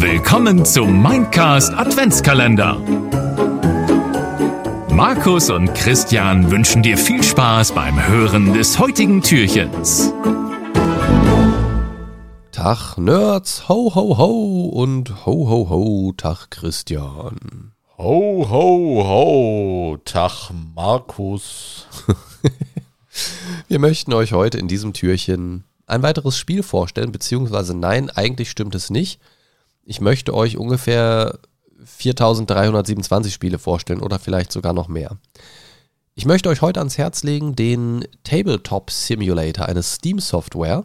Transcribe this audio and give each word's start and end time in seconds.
Willkommen 0.00 0.64
zum 0.64 1.02
Mindcast 1.02 1.72
Adventskalender. 1.74 2.80
Markus 4.90 5.50
und 5.50 5.74
Christian 5.74 6.50
wünschen 6.50 6.82
dir 6.82 6.98
viel 6.98 7.22
Spaß 7.22 7.72
beim 7.72 8.06
Hören 8.06 8.52
des 8.52 8.78
heutigen 8.78 9.22
Türchens. 9.22 10.12
Tag 12.52 12.98
Nerds, 12.98 13.68
ho 13.68 13.94
ho 13.94 14.18
ho 14.18 14.66
und 14.66 15.24
ho 15.24 15.48
ho 15.48 15.68
ho, 15.70 16.12
Tag 16.16 16.50
Christian. 16.50 17.72
Ho, 17.96 18.46
ho, 18.48 19.04
ho, 19.06 19.96
Tag 20.04 20.50
Markus. 20.74 21.86
Wir 23.68 23.78
möchten 23.78 24.12
euch 24.12 24.32
heute 24.32 24.58
in 24.58 24.68
diesem 24.68 24.92
Türchen 24.92 25.64
ein 25.88 26.02
weiteres 26.02 26.36
Spiel 26.36 26.62
vorstellen, 26.62 27.12
beziehungsweise 27.12 27.74
nein, 27.74 28.10
eigentlich 28.10 28.50
stimmt 28.50 28.74
es 28.74 28.90
nicht. 28.90 29.20
Ich 29.84 30.00
möchte 30.00 30.34
euch 30.34 30.58
ungefähr 30.58 31.38
4327 31.82 33.32
Spiele 33.32 33.58
vorstellen 33.58 34.00
oder 34.00 34.18
vielleicht 34.18 34.52
sogar 34.52 34.72
noch 34.72 34.88
mehr. 34.88 35.16
Ich 36.14 36.26
möchte 36.26 36.48
euch 36.48 36.62
heute 36.62 36.80
ans 36.80 36.98
Herz 36.98 37.22
legen 37.22 37.56
den 37.56 38.04
Tabletop 38.24 38.90
Simulator, 38.90 39.66
eine 39.66 39.82
Steam-Software. 39.82 40.84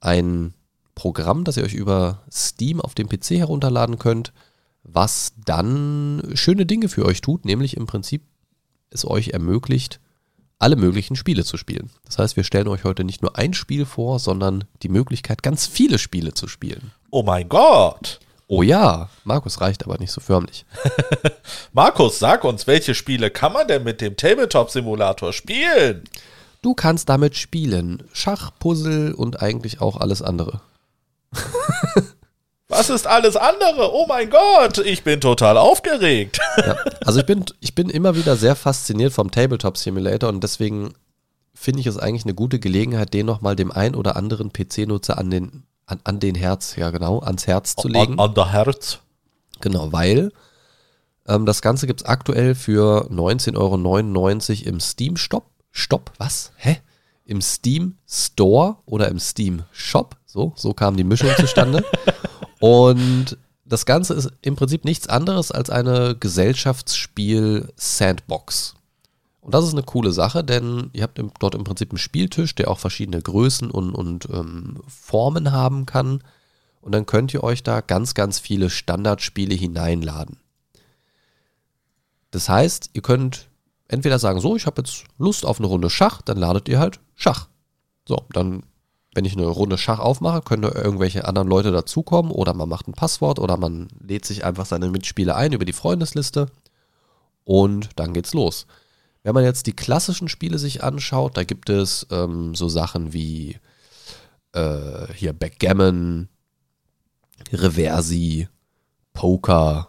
Ein 0.00 0.54
Programm, 0.94 1.44
das 1.44 1.56
ihr 1.56 1.64
euch 1.64 1.74
über 1.74 2.22
Steam 2.30 2.80
auf 2.80 2.94
dem 2.94 3.08
PC 3.08 3.38
herunterladen 3.38 3.98
könnt, 3.98 4.32
was 4.82 5.32
dann 5.44 6.32
schöne 6.34 6.66
Dinge 6.66 6.88
für 6.88 7.06
euch 7.06 7.20
tut, 7.20 7.44
nämlich 7.44 7.76
im 7.76 7.86
Prinzip 7.86 8.22
es 8.90 9.06
euch 9.06 9.28
ermöglicht, 9.28 10.00
alle 10.60 10.76
möglichen 10.76 11.16
Spiele 11.16 11.44
zu 11.44 11.56
spielen. 11.56 11.90
Das 12.04 12.18
heißt, 12.18 12.36
wir 12.36 12.44
stellen 12.44 12.68
euch 12.68 12.84
heute 12.84 13.02
nicht 13.02 13.22
nur 13.22 13.36
ein 13.36 13.54
Spiel 13.54 13.86
vor, 13.86 14.18
sondern 14.18 14.64
die 14.82 14.88
Möglichkeit, 14.88 15.42
ganz 15.42 15.66
viele 15.66 15.98
Spiele 15.98 16.34
zu 16.34 16.46
spielen. 16.46 16.92
Oh 17.10 17.22
mein 17.22 17.48
Gott. 17.48 18.20
Oh 18.46 18.62
ja, 18.62 19.08
Markus 19.24 19.60
reicht 19.60 19.84
aber 19.84 19.98
nicht 19.98 20.12
so 20.12 20.20
förmlich. 20.20 20.66
Markus, 21.72 22.18
sag 22.18 22.44
uns, 22.44 22.66
welche 22.66 22.94
Spiele 22.94 23.30
kann 23.30 23.52
man 23.52 23.68
denn 23.68 23.84
mit 23.84 24.00
dem 24.00 24.16
Tabletop-Simulator 24.16 25.32
spielen? 25.32 26.04
Du 26.62 26.74
kannst 26.74 27.08
damit 27.08 27.36
spielen. 27.36 28.02
Schach, 28.12 28.50
Puzzle 28.58 29.14
und 29.14 29.40
eigentlich 29.40 29.80
auch 29.80 29.96
alles 29.96 30.20
andere. 30.20 30.60
Was 32.70 32.88
ist 32.88 33.08
alles 33.08 33.36
andere? 33.36 33.92
Oh 33.92 34.06
mein 34.06 34.30
Gott, 34.30 34.78
ich 34.78 35.02
bin 35.02 35.20
total 35.20 35.58
aufgeregt. 35.58 36.38
Ja, 36.56 36.76
also 37.04 37.18
ich 37.18 37.26
bin, 37.26 37.44
ich 37.58 37.74
bin 37.74 37.90
immer 37.90 38.14
wieder 38.14 38.36
sehr 38.36 38.54
fasziniert 38.54 39.12
vom 39.12 39.32
Tabletop 39.32 39.76
Simulator 39.76 40.28
und 40.28 40.44
deswegen 40.44 40.94
finde 41.52 41.80
ich 41.80 41.86
es 41.86 41.98
eigentlich 41.98 42.24
eine 42.24 42.34
gute 42.34 42.60
Gelegenheit, 42.60 43.12
den 43.12 43.26
nochmal 43.26 43.56
dem 43.56 43.72
ein 43.72 43.96
oder 43.96 44.14
anderen 44.14 44.52
PC-Nutzer 44.52 45.18
an 45.18 45.30
den, 45.30 45.64
an, 45.86 45.98
an 46.04 46.20
den 46.20 46.36
Herz, 46.36 46.76
ja 46.76 46.90
genau, 46.90 47.18
ans 47.18 47.48
Herz 47.48 47.74
zu 47.74 47.88
legen. 47.88 48.12
An, 48.12 48.20
an 48.20 48.34
der 48.34 48.52
Herz. 48.52 49.00
Genau, 49.60 49.92
weil 49.92 50.30
ähm, 51.26 51.46
das 51.46 51.62
Ganze 51.62 51.88
gibt 51.88 52.02
es 52.02 52.06
aktuell 52.06 52.54
für 52.54 53.10
19,99 53.10 53.56
Euro 53.56 54.68
im 54.68 54.78
Steam 54.78 55.16
Stop. 55.16 55.50
Stopp, 55.72 56.12
was? 56.18 56.52
Hä? 56.56 56.78
Im 57.24 57.40
Steam 57.40 57.96
Store 58.08 58.76
oder 58.86 59.08
im 59.08 59.18
Steam 59.18 59.64
Shop. 59.72 60.16
So, 60.24 60.52
so 60.54 60.72
kam 60.72 60.96
die 60.96 61.04
Mischung 61.04 61.30
zustande. 61.36 61.84
Und 62.60 63.36
das 63.64 63.84
Ganze 63.86 64.14
ist 64.14 64.30
im 64.42 64.54
Prinzip 64.54 64.84
nichts 64.84 65.08
anderes 65.08 65.50
als 65.50 65.70
eine 65.70 66.14
Gesellschaftsspiel-Sandbox. 66.18 68.74
Und 69.40 69.54
das 69.54 69.64
ist 69.64 69.72
eine 69.72 69.82
coole 69.82 70.12
Sache, 70.12 70.44
denn 70.44 70.90
ihr 70.92 71.02
habt 71.02 71.18
im, 71.18 71.32
dort 71.38 71.54
im 71.54 71.64
Prinzip 71.64 71.90
einen 71.90 71.98
Spieltisch, 71.98 72.54
der 72.54 72.70
auch 72.70 72.78
verschiedene 72.78 73.22
Größen 73.22 73.70
und, 73.70 73.94
und 73.94 74.28
ähm, 74.30 74.82
Formen 74.86 75.52
haben 75.52 75.86
kann. 75.86 76.22
Und 76.82 76.92
dann 76.92 77.06
könnt 77.06 77.32
ihr 77.32 77.42
euch 77.42 77.62
da 77.62 77.80
ganz, 77.80 78.12
ganz 78.14 78.38
viele 78.38 78.68
Standardspiele 78.70 79.54
hineinladen. 79.54 80.36
Das 82.30 82.48
heißt, 82.48 82.90
ihr 82.92 83.02
könnt 83.02 83.48
entweder 83.88 84.18
sagen, 84.18 84.40
so, 84.40 84.56
ich 84.56 84.66
habe 84.66 84.82
jetzt 84.82 85.04
Lust 85.18 85.46
auf 85.46 85.58
eine 85.58 85.66
Runde 85.66 85.90
Schach, 85.90 86.22
dann 86.22 86.36
ladet 86.36 86.68
ihr 86.68 86.78
halt 86.78 87.00
Schach. 87.16 87.48
So, 88.06 88.24
dann 88.32 88.62
wenn 89.14 89.24
ich 89.24 89.36
eine 89.36 89.46
Runde 89.46 89.76
Schach 89.76 89.98
aufmache, 89.98 90.42
können 90.42 90.62
da 90.62 90.72
irgendwelche 90.72 91.26
anderen 91.26 91.48
Leute 91.48 91.72
dazukommen 91.72 92.30
oder 92.30 92.54
man 92.54 92.68
macht 92.68 92.86
ein 92.86 92.92
Passwort 92.92 93.38
oder 93.38 93.56
man 93.56 93.88
lädt 94.00 94.24
sich 94.24 94.44
einfach 94.44 94.66
seine 94.66 94.88
Mitspieler 94.88 95.36
ein 95.36 95.52
über 95.52 95.64
die 95.64 95.72
Freundesliste 95.72 96.46
und 97.44 97.90
dann 97.96 98.12
geht's 98.12 98.34
los. 98.34 98.66
Wenn 99.22 99.34
man 99.34 99.44
jetzt 99.44 99.66
die 99.66 99.74
klassischen 99.74 100.28
Spiele 100.28 100.58
sich 100.58 100.82
anschaut, 100.82 101.36
da 101.36 101.44
gibt 101.44 101.68
es 101.68 102.06
ähm, 102.10 102.54
so 102.54 102.68
Sachen 102.68 103.12
wie 103.12 103.58
äh, 104.52 105.12
hier 105.14 105.32
Backgammon, 105.32 106.28
Reversi, 107.52 108.48
Poker, 109.12 109.88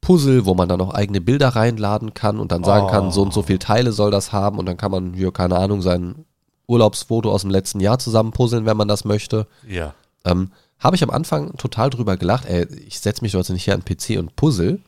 Puzzle, 0.00 0.44
wo 0.46 0.54
man 0.54 0.68
dann 0.68 0.80
auch 0.80 0.94
eigene 0.94 1.20
Bilder 1.20 1.48
reinladen 1.48 2.14
kann 2.14 2.38
und 2.38 2.52
dann 2.52 2.64
sagen 2.64 2.86
oh. 2.86 2.90
kann, 2.90 3.10
so 3.10 3.22
und 3.22 3.32
so 3.32 3.42
viele 3.42 3.58
Teile 3.58 3.92
soll 3.92 4.10
das 4.10 4.32
haben 4.32 4.58
und 4.58 4.66
dann 4.66 4.76
kann 4.76 4.90
man 4.90 5.14
hier, 5.14 5.32
keine 5.32 5.56
Ahnung, 5.56 5.82
sein 5.82 6.24
Urlaubsfoto 6.68 7.32
aus 7.32 7.40
dem 7.40 7.50
letzten 7.50 7.80
Jahr 7.80 7.98
zusammenpuzzeln, 7.98 8.66
wenn 8.66 8.76
man 8.76 8.86
das 8.88 9.04
möchte. 9.04 9.46
Ja. 9.66 9.94
Ähm, 10.24 10.52
Habe 10.78 10.94
ich 10.94 11.02
am 11.02 11.10
Anfang 11.10 11.56
total 11.56 11.90
drüber 11.90 12.16
gelacht, 12.16 12.44
ey, 12.46 12.66
ich 12.86 13.00
setze 13.00 13.22
mich 13.22 13.34
heute 13.34 13.52
nicht 13.52 13.64
hier 13.64 13.74
an 13.74 13.82
den 13.84 13.96
PC 13.96 14.18
und 14.18 14.36
puzzle. 14.36 14.78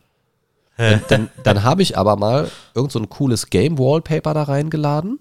dann, 0.76 1.02
dann, 1.08 1.30
dann 1.42 1.64
habe 1.64 1.82
ich 1.82 1.98
aber 1.98 2.16
mal 2.16 2.50
irgend 2.74 2.92
so 2.92 2.98
ein 2.98 3.08
cooles 3.08 3.50
Game-Wallpaper 3.50 4.32
da 4.34 4.44
reingeladen 4.44 5.18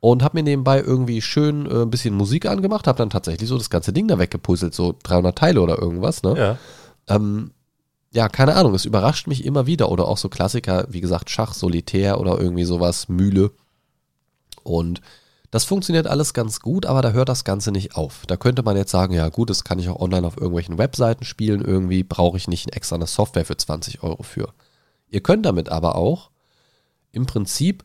und 0.00 0.22
habe 0.22 0.38
mir 0.38 0.42
nebenbei 0.44 0.80
irgendwie 0.80 1.20
schön 1.20 1.66
äh, 1.66 1.82
ein 1.82 1.90
bisschen 1.90 2.14
Musik 2.14 2.46
angemacht, 2.46 2.86
habe 2.86 2.98
dann 2.98 3.10
tatsächlich 3.10 3.48
so 3.48 3.58
das 3.58 3.70
ganze 3.70 3.92
Ding 3.92 4.08
da 4.08 4.18
weggepuzzelt, 4.18 4.74
so 4.74 4.94
300 5.02 5.36
Teile 5.36 5.60
oder 5.60 5.78
irgendwas, 5.78 6.22
ne? 6.22 6.34
Ja. 6.36 6.58
Ähm, 7.14 7.52
ja, 8.12 8.28
keine 8.28 8.54
Ahnung, 8.54 8.74
es 8.74 8.84
überrascht 8.84 9.26
mich 9.26 9.44
immer 9.44 9.66
wieder 9.66 9.90
oder 9.90 10.08
auch 10.08 10.16
so 10.16 10.28
Klassiker, 10.28 10.86
wie 10.88 11.00
gesagt, 11.00 11.28
Schach, 11.28 11.54
Solitär 11.54 12.20
oder 12.20 12.38
irgendwie 12.38 12.64
sowas, 12.64 13.08
Mühle. 13.08 13.50
Und 14.62 15.00
das 15.50 15.64
funktioniert 15.64 16.06
alles 16.06 16.34
ganz 16.34 16.60
gut, 16.60 16.86
aber 16.86 17.02
da 17.02 17.12
hört 17.12 17.28
das 17.28 17.44
Ganze 17.44 17.70
nicht 17.70 17.96
auf. 17.96 18.24
Da 18.26 18.36
könnte 18.36 18.62
man 18.62 18.76
jetzt 18.76 18.90
sagen, 18.90 19.14
ja 19.14 19.28
gut, 19.28 19.50
das 19.50 19.64
kann 19.64 19.78
ich 19.78 19.88
auch 19.88 20.00
online 20.00 20.26
auf 20.26 20.36
irgendwelchen 20.36 20.78
Webseiten 20.78 21.24
spielen, 21.24 21.64
irgendwie 21.64 22.02
brauche 22.02 22.36
ich 22.36 22.48
nicht 22.48 22.66
eine 22.66 22.76
extra 22.76 22.96
eine 22.96 23.06
Software 23.06 23.44
für 23.44 23.56
20 23.56 24.02
Euro 24.02 24.22
für. 24.22 24.52
Ihr 25.08 25.22
könnt 25.22 25.46
damit 25.46 25.68
aber 25.68 25.94
auch 25.94 26.30
im 27.12 27.26
Prinzip 27.26 27.84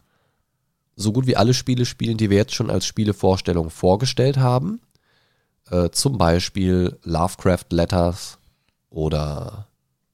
so 0.95 1.11
gut 1.11 1.27
wie 1.27 1.38
alle 1.38 1.53
Spiele 1.53 1.85
spielen, 1.85 2.17
die 2.17 2.29
wir 2.29 2.38
jetzt 2.38 2.55
schon 2.55 2.69
als 2.69 2.85
Spielevorstellung 2.85 3.69
vorgestellt 3.69 4.38
haben. 4.38 4.81
Äh, 5.69 5.89
zum 5.91 6.17
Beispiel 6.17 6.97
Lovecraft 7.03 7.66
Letters 7.69 8.39
oder 8.89 9.67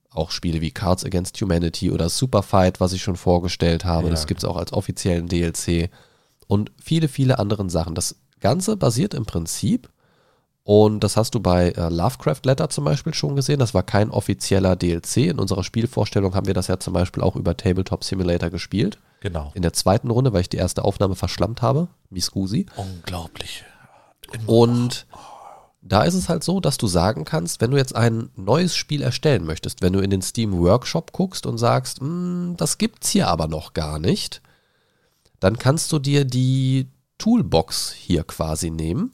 auch 0.09 0.31
Spiele 0.31 0.61
wie 0.61 0.71
Cards 0.71 1.05
Against 1.05 1.39
Humanity 1.41 1.91
oder 1.91 2.09
Superfight, 2.09 2.79
was 2.79 2.93
ich 2.93 3.01
schon 3.01 3.15
vorgestellt 3.15 3.85
habe. 3.85 4.07
Ja. 4.07 4.11
Das 4.11 4.27
gibt 4.27 4.39
es 4.39 4.45
auch 4.45 4.57
als 4.57 4.73
offiziellen 4.73 5.27
DLC 5.27 5.89
und 6.47 6.71
viele, 6.81 7.07
viele 7.07 7.39
anderen 7.39 7.69
Sachen. 7.69 7.95
Das 7.95 8.15
Ganze 8.39 8.77
basiert 8.77 9.13
im 9.13 9.25
Prinzip, 9.25 9.89
und 10.67 10.99
das 10.99 11.15
hast 11.15 11.33
du 11.33 11.39
bei 11.39 11.69
äh, 11.69 11.87
Lovecraft 11.87 12.41
Letter 12.43 12.69
zum 12.69 12.83
Beispiel 12.83 13.13
schon 13.13 13.37
gesehen, 13.37 13.57
das 13.57 13.73
war 13.73 13.83
kein 13.83 14.11
offizieller 14.11 14.75
DLC. 14.75 15.17
In 15.17 15.39
unserer 15.39 15.63
Spielvorstellung 15.63 16.35
haben 16.35 16.45
wir 16.45 16.53
das 16.53 16.67
ja 16.67 16.77
zum 16.77 16.93
Beispiel 16.93 17.23
auch 17.23 17.37
über 17.37 17.55
Tabletop 17.55 18.03
Simulator 18.03 18.49
gespielt. 18.49 18.97
Genau. 19.21 19.53
In 19.55 19.61
der 19.61 19.71
zweiten 19.71 20.11
Runde, 20.11 20.33
weil 20.33 20.41
ich 20.41 20.49
die 20.49 20.57
erste 20.57 20.83
Aufnahme 20.83 21.15
verschlammt 21.15 21.61
habe. 21.61 21.87
Miscusi. 22.09 22.65
Unglaublich. 22.75 23.63
Und 24.45 25.07
da 25.81 26.03
ist 26.03 26.15
es 26.15 26.27
halt 26.27 26.43
so, 26.43 26.59
dass 26.59 26.77
du 26.77 26.87
sagen 26.87 27.23
kannst, 27.23 27.61
wenn 27.61 27.71
du 27.71 27.77
jetzt 27.77 27.95
ein 27.95 28.29
neues 28.35 28.75
Spiel 28.75 29.01
erstellen 29.01 29.45
möchtest, 29.45 29.81
wenn 29.81 29.93
du 29.93 29.99
in 29.99 30.09
den 30.09 30.21
Steam 30.21 30.51
Workshop 30.51 31.13
guckst 31.13 31.45
und 31.45 31.57
sagst, 31.57 32.01
hm, 32.01 32.55
das 32.57 32.77
gibt's 32.77 33.09
hier 33.09 33.29
aber 33.29 33.47
noch 33.47 33.73
gar 33.73 33.99
nicht, 33.99 34.41
dann 35.39 35.57
kannst 35.57 35.91
du 35.91 35.99
dir 35.99 36.25
die 36.25 36.87
Toolbox 37.17 37.91
hier 37.91 38.23
quasi 38.23 38.69
nehmen 38.69 39.11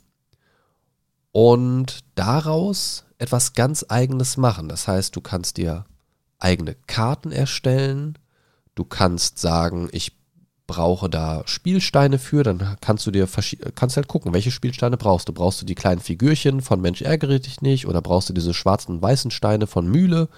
und 1.32 2.00
daraus 2.16 3.06
etwas 3.18 3.54
ganz 3.54 3.86
eigenes 3.88 4.38
machen. 4.38 4.70
Das 4.70 4.88
heißt, 4.88 5.16
du 5.16 5.22
kannst 5.22 5.58
dir 5.58 5.86
eigene 6.40 6.76
Karten 6.88 7.32
erstellen, 7.32 8.18
du 8.76 8.84
kannst 8.84 9.40
sagen, 9.40 9.90
ich 9.92 10.14
brauche 10.68 11.10
da 11.10 11.44
Spielsteine 11.46 12.20
für, 12.20 12.44
dann 12.44 12.78
kannst 12.82 13.06
du 13.06 13.12
dir 13.12 13.28
kannst 13.76 13.98
halt 13.98 14.08
gucken, 14.08 14.34
welche 14.34 14.52
Spielsteine 14.52 14.98
brauchst 14.98 15.28
du. 15.28 15.34
Brauchst 15.34 15.62
du 15.62 15.66
die 15.66 15.76
kleinen 15.76 16.02
Figürchen 16.02 16.62
von 16.62 16.82
Mensch 16.82 17.02
ärgere 17.02 17.40
dich 17.40 17.62
nicht 17.62 17.88
oder 17.88 18.02
brauchst 18.02 18.30
du 18.30 18.34
diese 18.34 18.54
schwarzen 18.54 18.96
und 18.96 19.02
weißen 19.02 19.32
Steine 19.32 19.68
von 19.68 19.88
Mühle 19.88 20.30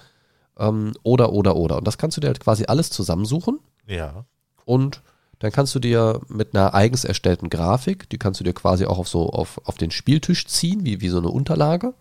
ähm, 0.58 0.92
oder 1.02 1.32
oder 1.32 1.56
oder. 1.56 1.78
Und 1.78 1.86
das 1.86 1.98
kannst 1.98 2.16
du 2.16 2.20
dir 2.20 2.28
halt 2.28 2.40
quasi 2.40 2.64
alles 2.66 2.90
zusammensuchen. 2.90 3.60
Ja. 3.86 4.24
Und 4.64 5.02
dann 5.38 5.52
kannst 5.52 5.74
du 5.74 5.78
dir 5.78 6.20
mit 6.28 6.54
einer 6.54 6.74
eigens 6.74 7.04
erstellten 7.04 7.50
Grafik, 7.50 8.08
die 8.10 8.18
kannst 8.18 8.40
du 8.40 8.44
dir 8.44 8.54
quasi 8.54 8.86
auch 8.86 8.98
auf 8.98 9.08
so 9.08 9.28
auf, 9.30 9.60
auf 9.64 9.76
den 9.76 9.90
Spieltisch 9.90 10.46
ziehen, 10.46 10.84
wie, 10.84 11.00
wie 11.00 11.08
so 11.10 11.18
eine 11.18 11.28
Unterlage. 11.28 11.94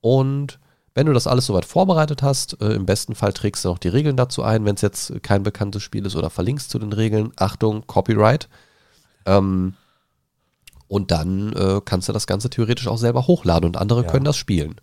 Und 0.00 0.58
wenn 0.94 1.06
du 1.06 1.12
das 1.12 1.26
alles 1.26 1.46
soweit 1.46 1.64
vorbereitet 1.66 2.22
hast, 2.22 2.60
äh, 2.60 2.72
im 2.72 2.86
besten 2.86 3.14
Fall 3.14 3.32
trägst 3.32 3.64
du 3.64 3.68
noch 3.68 3.78
die 3.78 3.88
Regeln 3.88 4.16
dazu 4.16 4.42
ein, 4.42 4.64
wenn 4.64 4.74
es 4.74 4.80
jetzt 4.80 5.22
kein 5.22 5.42
bekanntes 5.42 5.82
Spiel 5.82 6.04
ist 6.06 6.16
oder 6.16 6.30
verlinkst 6.30 6.70
zu 6.70 6.78
den 6.78 6.92
Regeln. 6.92 7.32
Achtung, 7.36 7.86
Copyright. 7.86 8.48
Ähm, 9.26 9.74
Und 10.88 11.10
dann 11.12 11.52
äh, 11.52 11.80
kannst 11.84 12.08
du 12.08 12.12
das 12.12 12.26
Ganze 12.26 12.50
theoretisch 12.50 12.88
auch 12.88 12.98
selber 12.98 13.26
hochladen 13.28 13.66
und 13.66 13.76
andere 13.76 14.02
Ja. 14.02 14.10
können 14.10 14.24
das 14.24 14.36
spielen. 14.36 14.76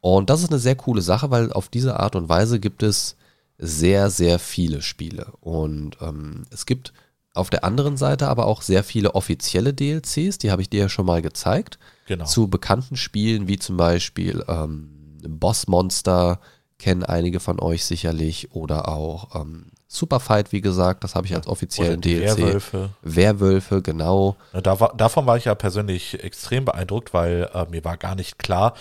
Und 0.00 0.30
das 0.30 0.42
ist 0.42 0.50
eine 0.50 0.58
sehr 0.58 0.76
coole 0.76 1.02
Sache, 1.02 1.30
weil 1.30 1.52
auf 1.52 1.68
diese 1.68 1.98
Art 2.00 2.16
und 2.16 2.28
Weise 2.28 2.60
gibt 2.60 2.82
es 2.82 3.16
sehr, 3.58 4.10
sehr 4.10 4.38
viele 4.38 4.82
Spiele. 4.82 5.32
Und 5.40 5.96
ähm, 6.00 6.44
es 6.50 6.66
gibt 6.66 6.92
auf 7.34 7.50
der 7.50 7.64
anderen 7.64 7.96
Seite 7.96 8.28
aber 8.28 8.46
auch 8.46 8.62
sehr 8.62 8.84
viele 8.84 9.14
offizielle 9.14 9.74
DLCs, 9.74 10.38
die 10.38 10.50
habe 10.50 10.62
ich 10.62 10.70
dir 10.70 10.80
ja 10.80 10.88
schon 10.88 11.06
mal 11.06 11.22
gezeigt 11.22 11.78
Genau. 12.06 12.26
zu 12.26 12.48
bekannten 12.48 12.96
Spielen 12.96 13.48
wie 13.48 13.58
zum 13.58 13.76
Beispiel 13.78 14.44
ähm, 14.46 14.90
Boss 15.26 15.66
Monster 15.68 16.38
kennen 16.78 17.02
einige 17.02 17.40
von 17.40 17.58
euch 17.60 17.84
sicherlich 17.86 18.52
oder 18.52 18.88
auch 18.88 19.34
ähm, 19.40 19.66
Superfight, 19.88 20.52
wie 20.52 20.60
gesagt, 20.60 21.02
das 21.02 21.14
habe 21.14 21.26
ich 21.26 21.34
als 21.34 21.46
offiziellen 21.46 22.00
DLC. 22.00 22.36
Werwölfe. 22.36 22.90
Werwölfe, 23.02 23.80
genau. 23.80 24.36
Da 24.52 24.80
war, 24.80 24.94
davon 24.96 25.24
war 25.26 25.36
ich 25.38 25.46
ja 25.46 25.54
persönlich 25.54 26.22
extrem 26.22 26.64
beeindruckt, 26.64 27.14
weil 27.14 27.48
äh, 27.54 27.64
mir 27.70 27.84
war 27.84 27.96
gar 27.96 28.16
nicht 28.16 28.38
klar, 28.38 28.74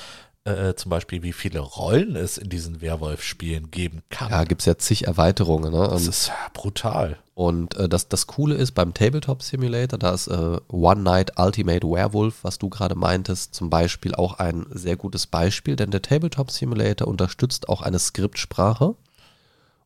äh, 0.46 0.76
zum 0.76 0.90
Beispiel, 0.90 1.24
wie 1.24 1.34
viele 1.34 1.60
Rollen 1.60 2.16
es 2.16 2.38
in 2.38 2.50
diesen 2.50 2.82
Werwolf-Spielen 2.82 3.72
geben 3.72 4.02
kann. 4.10 4.30
Ja, 4.30 4.44
gibt 4.44 4.62
es 4.62 4.66
ja 4.66 4.78
zig 4.78 5.08
Erweiterungen. 5.08 5.72
Ne? 5.72 5.88
das 5.90 6.08
ist 6.08 6.32
brutal. 6.54 7.18
und 7.34 7.76
äh, 7.78 7.88
das, 7.88 8.10
das 8.10 8.28
Coole 8.28 8.56
ist 8.56 8.74
beim 8.74 8.94
Tabletop 8.94 9.42
Simulator, 9.42 9.98
da 9.98 10.14
ist 10.14 10.28
äh, 10.28 10.60
One 10.68 11.02
Night 11.02 11.40
Ultimate 11.40 11.88
Werewolf, 11.88 12.44
was 12.44 12.58
du 12.58 12.70
gerade 12.70 12.96
meintest, 12.96 13.56
zum 13.56 13.70
Beispiel 13.70 14.16
auch 14.16 14.40
ein 14.40 14.66
sehr 14.70 14.98
gutes 14.98 15.28
Beispiel, 15.28 15.76
denn 15.76 15.92
der 15.92 16.02
Tabletop 16.02 16.52
Simulator 16.52 17.08
unterstützt 17.08 17.70
auch 17.70 17.82
eine 17.82 18.00
Skriptsprache. 18.00 18.96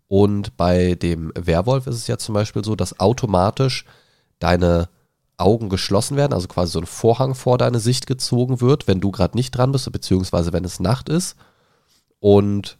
Und 0.07 0.56
bei 0.56 0.95
dem 0.95 1.33
Werwolf 1.36 1.86
ist 1.86 1.95
es 1.95 2.07
ja 2.07 2.18
zum 2.18 2.33
Beispiel 2.33 2.63
so, 2.63 2.75
dass 2.75 3.00
automatisch 3.00 3.86
deine 4.39 4.88
Augen 5.38 5.69
geschlossen 5.69 6.18
werden, 6.18 6.34
also 6.34 6.48
quasi 6.48 6.72
so 6.72 6.80
ein 6.80 6.86
Vorhang 6.86 7.36
vor 7.36 7.57
deine 7.57 7.80
Sicht 7.80 8.07
gezogen 8.07 8.60
wird, 8.60 8.88
wenn 8.88 9.00
du 9.00 9.12
gerade 9.12 9.38
nicht 9.38 9.51
dran 9.51 9.72
bist, 9.72 9.92
beziehungsweise 9.92 10.51
wenn 10.51 10.66
es 10.66 10.80
Nacht 10.80 11.10
ist. 11.10 11.36
Und 12.19 12.78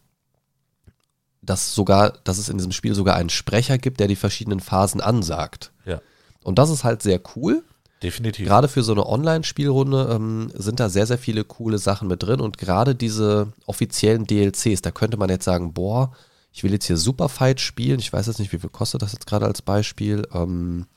dass 1.42 1.74
sogar, 1.75 2.12
dass 2.24 2.38
es 2.39 2.50
in 2.50 2.57
diesem 2.57 2.71
Spiel 2.71 2.95
sogar 2.95 3.15
einen 3.15 3.30
Sprecher 3.30 3.77
gibt, 3.77 4.00
der 4.00 4.07
die 4.07 4.15
verschiedenen 4.15 4.59
Phasen 4.59 5.01
ansagt. 5.01 5.71
Ja, 5.86 6.01
Und 6.44 6.57
das 6.59 6.69
ist 6.69 6.83
halt 6.83 7.01
sehr 7.04 7.21
cool. 7.36 7.63
definitiv. 8.04 8.48
Gerade 8.48 8.68
für 8.68 8.83
so 8.83 8.92
eine 8.92 9.06
Online-Spielrunde 9.06 10.09
ähm, 10.12 10.51
sind 10.56 10.80
da 10.80 10.89
sehr, 10.89 11.06
sehr 11.07 11.18
viele 11.18 11.44
coole 11.44 11.77
Sachen 11.77 12.07
mit 12.07 12.24
drin 12.24 12.42
und 12.42 12.57
gerade 12.57 12.95
diese 12.95 13.54
offiziellen 13.65 14.25
DLCs, 14.25 14.81
da 14.81 14.92
könnte 14.92 15.18
man 15.18 15.30
jetzt 15.30 15.45
sagen, 15.45 15.74
boah, 15.74 16.12
ich 16.51 16.63
will 16.63 16.71
jetzt 16.74 16.86
hier 16.88 16.98
Superfight 16.98 17.62
spielen. 17.62 18.00
Ich 18.00 18.12
weiß 18.12 18.25
jetzt 18.25 18.39
nicht, 18.39 18.51
wie 18.51 18.57
viel 18.57 18.71
kostet 18.71 19.04
das 19.04 19.13
jetzt 19.13 19.27
gerade 19.27 19.45
als 19.45 19.62
Beispiel. 19.62 20.27
Ähm, 20.33 20.88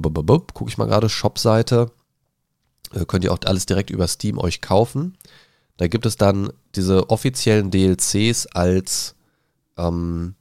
gucke 0.00 0.70
ich 0.70 0.78
mal 0.78 0.86
gerade, 0.86 1.08
Shopseite. 1.08 1.90
Äh, 2.92 3.04
könnt 3.06 3.24
ihr 3.24 3.32
auch 3.32 3.38
alles 3.44 3.66
direkt 3.66 3.90
über 3.90 4.06
Steam 4.08 4.38
euch 4.38 4.60
kaufen. 4.60 5.16
Da 5.76 5.88
gibt 5.88 6.06
es 6.06 6.16
dann 6.16 6.52
diese 6.76 7.10
offiziellen 7.10 7.70
DLCs 7.70 8.46
als 8.46 9.16
ähm, 9.76 10.34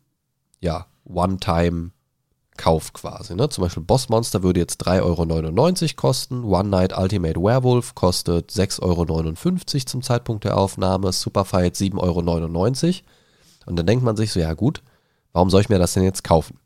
ja, 0.59 0.85
One-Time-Kauf 1.05 2.93
quasi. 2.93 3.35
Ne? 3.35 3.49
Zum 3.49 3.63
Beispiel 3.63 3.83
Boss 3.83 4.09
Monster 4.09 4.43
würde 4.43 4.59
jetzt 4.59 4.85
3,99 4.85 5.81
Euro 5.81 5.95
kosten. 5.95 6.43
One 6.43 6.69
Night 6.69 6.95
Ultimate 6.97 7.39
Werewolf 7.39 7.95
kostet 7.95 8.51
6,59 8.51 8.81
Euro 8.83 9.85
zum 9.85 10.01
Zeitpunkt 10.03 10.43
der 10.43 10.57
Aufnahme. 10.57 11.11
Superfight 11.11 11.75
7,99 11.75 11.97
Euro. 11.99 13.03
Und 13.65 13.75
dann 13.77 13.87
denkt 13.87 14.03
man 14.03 14.15
sich 14.15 14.31
so, 14.31 14.39
ja 14.39 14.53
gut, 14.53 14.83
warum 15.31 15.49
soll 15.49 15.61
ich 15.61 15.69
mir 15.69 15.79
das 15.79 15.93
denn 15.93 16.03
jetzt 16.03 16.23
kaufen? 16.23 16.59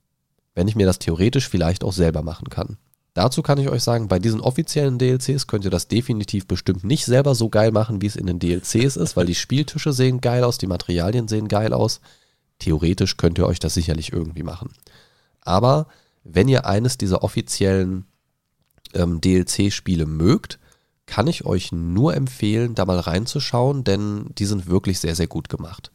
Wenn 0.58 0.68
ich 0.68 0.76
mir 0.76 0.88
das 0.88 0.98
theoretisch 0.98 1.48
vielleicht 1.48 1.84
auch 1.84 1.94
selber 1.94 2.24
machen 2.24 2.50
kann. 2.50 2.78
Dazu 3.14 3.44
kann 3.44 3.60
ich 3.60 3.70
euch 3.70 3.84
sagen, 3.84 4.08
bei 4.08 4.18
diesen 4.18 4.42
offiziellen 4.42 4.98
DLCs 4.98 5.46
könnt 5.46 5.66
ihr 5.66 5.70
das 5.70 5.88
definitiv 5.88 6.48
bestimmt 6.48 6.84
nicht 6.84 7.06
selber 7.06 7.36
so 7.36 7.48
geil 7.50 7.72
machen, 7.72 8.02
wie 8.02 8.08
es 8.08 8.16
in 8.16 8.26
den 8.26 8.40
DLCs 8.40 8.96
ist, 8.96 9.16
weil 9.16 9.28
die 9.28 9.36
Spieltische 9.36 9.94
sehen 9.94 10.20
geil 10.20 10.44
aus, 10.44 10.58
die 10.58 10.66
Materialien 10.66 11.28
sehen 11.28 11.48
geil 11.48 11.74
aus. 11.74 12.02
Theoretisch 12.58 13.18
könnt 13.18 13.38
ihr 13.38 13.46
euch 13.46 13.60
das 13.60 13.76
sicherlich 13.76 14.12
irgendwie 14.12 14.42
machen. 14.42 14.72
Aber 15.42 15.86
wenn 16.24 16.48
ihr 16.48 16.66
eines 16.66 16.98
dieser 16.98 17.24
offiziellen 17.24 18.06
ähm, 18.96 19.22
DLC-Spiele 19.22 20.08
mögt, 20.08 20.58
kann 21.06 21.28
ich 21.28 21.46
euch 21.46 21.72
nur 21.72 22.16
empfehlen, 22.16 22.74
da 22.74 22.86
mal 22.86 23.00
reinzuschauen, 23.00 23.84
denn 23.84 24.32
die 24.40 24.46
sind 24.46 24.66
wirklich 24.66 24.98
sehr, 24.98 25.14
sehr 25.14 25.28
gut 25.28 25.50
gemacht. 25.50 25.92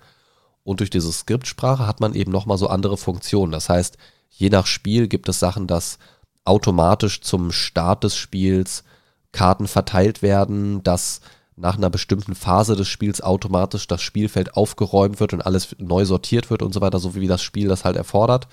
Und 0.63 0.79
durch 0.79 0.91
diese 0.91 1.13
Skriptsprache 1.13 1.85
hat 1.85 1.99
man 1.99 2.15
eben 2.15 2.31
nochmal 2.31 2.59
so 2.59 2.69
andere 2.69 2.97
Funktionen. 2.97 3.51
Das 3.51 3.69
heißt, 3.69 3.99
je 4.33 4.51
nach 4.51 4.67
Spiel 4.67 5.09
gibt 5.09 5.29
es 5.29 5.39
Sachen, 5.39 5.67
dass 5.67 5.99
automatisch 6.45 7.21
zum 7.21 7.53
Start 7.53 8.05
des 8.05 8.17
Spiels 8.17 8.85
Karten 9.31 9.67
verteilt 9.67 10.23
werden, 10.23 10.83
dass 10.83 11.21
nach 11.57 11.77
einer 11.77 11.91
bestimmten 11.91 12.35
Phase 12.35 12.77
des 12.77 12.89
Spiels 12.89 13.21
automatisch 13.21 13.87
das 13.87 14.03
Spielfeld 14.03 14.57
aufgeräumt 14.57 15.21
wird 15.21 15.33
und 15.33 15.43
alles 15.43 15.77
neu 15.79 16.05
sortiert 16.05 16.51
wird 16.51 16.63
und 16.63 16.73
so 16.73 16.81
weiter, 16.81 16.99
so 16.99 17.15
wie 17.15 17.27
das 17.27 17.43
Spiel 17.43 17.69
das 17.69 17.85
halt 17.85 17.97
erfordert. 17.97 18.49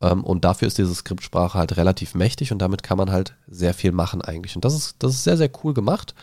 Ähm, 0.00 0.22
und 0.22 0.44
dafür 0.44 0.68
ist 0.68 0.78
diese 0.78 0.94
Skriptsprache 0.94 1.58
halt 1.58 1.76
relativ 1.76 2.14
mächtig 2.14 2.52
und 2.52 2.58
damit 2.58 2.82
kann 2.82 2.98
man 2.98 3.10
halt 3.10 3.34
sehr 3.48 3.74
viel 3.74 3.92
machen 3.92 4.22
eigentlich. 4.22 4.54
Und 4.54 4.64
das 4.64 4.74
ist, 4.74 4.96
das 4.98 5.14
ist 5.14 5.24
sehr, 5.24 5.36
sehr 5.36 5.50
cool 5.64 5.74
gemacht. 5.74 6.14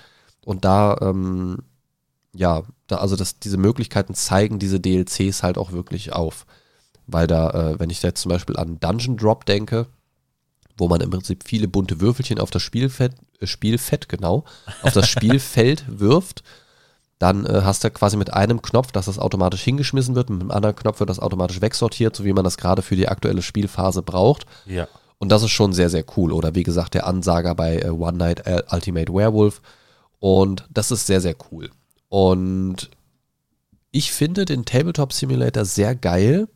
Und 0.46 0.66
da, 0.66 0.98
ähm, 1.02 1.60
ja, 2.34 2.64
da, 2.88 2.98
also 2.98 3.16
das, 3.16 3.40
diese 3.40 3.58
Möglichkeiten 3.58 4.14
zeigen 4.14 4.60
diese 4.60 4.80
DLCs 4.80 5.44
halt 5.44 5.58
auch 5.58 5.72
wirklich 5.72 6.14
auf. 6.14 6.46
Weil 7.08 7.28
da, 7.28 7.50
äh, 7.50 7.80
wenn 7.80 7.90
ich 7.90 8.02
jetzt 8.02 8.22
zum 8.22 8.30
Beispiel 8.30 8.58
an 8.58 8.80
Dungeon 8.80 9.18
Drop 9.18 9.46
denke, 9.46 9.88
wo 10.78 10.88
man 10.88 11.02
im 11.02 11.10
Prinzip 11.10 11.44
viele 11.46 11.68
bunte 11.68 12.02
Würfelchen 12.02 12.40
auf 12.40 12.52
das 12.52 12.62
Spielfeld, 12.62 13.14
äh, 13.40 13.48
Spielfett, 13.48 14.10
genau, 14.10 14.46
auf 14.82 14.94
das 14.94 15.08
Spielfeld 15.10 15.86
wirft, 15.88 16.44
dann 17.20 17.46
äh, 17.46 17.62
hast 17.64 17.84
du 17.84 17.92
quasi 17.92 18.18
mit 18.18 18.34
einem 18.34 18.62
Knopf, 18.62 18.92
dass 18.92 19.06
das 19.06 19.20
automatisch 19.20 19.62
hingeschmissen 19.64 20.16
wird, 20.16 20.30
mit 20.30 20.42
einem 20.42 20.52
anderen 20.52 20.76
Knopf 20.76 21.00
wird 21.00 21.10
das 21.10 21.20
automatisch 21.20 21.62
wegsortiert, 21.62 22.16
so 22.16 22.26
wie 22.26 22.34
man 22.34 22.44
das 22.44 22.58
gerade 22.58 22.82
für 22.82 22.96
die 22.96 23.08
aktuelle 23.08 23.42
Spielphase 23.42 24.02
braucht. 24.02 24.46
Ja. 24.66 24.88
Und 25.20 25.30
das 25.30 25.44
ist 25.44 25.52
schon 25.52 25.72
sehr, 25.72 25.90
sehr 25.90 26.04
cool. 26.18 26.34
Oder 26.34 26.54
wie 26.54 26.64
gesagt, 26.64 26.96
der 26.96 27.08
Ansager 27.08 27.56
bei 27.56 27.80
äh, 27.80 27.90
One 27.90 28.18
Night 28.18 28.46
äh, 28.46 28.64
Ultimate 28.72 29.14
Werewolf. 29.14 29.62
Und 30.20 30.66
das 30.70 30.92
ist 30.92 31.08
sehr, 31.08 31.22
sehr 31.22 31.36
cool. 31.52 31.70
Und 32.10 32.90
ich 33.92 34.12
finde 34.12 34.44
den 34.44 34.66
Tabletop 34.66 35.14
Simulator 35.14 35.64
sehr 35.64 35.96
geil, 35.96 36.50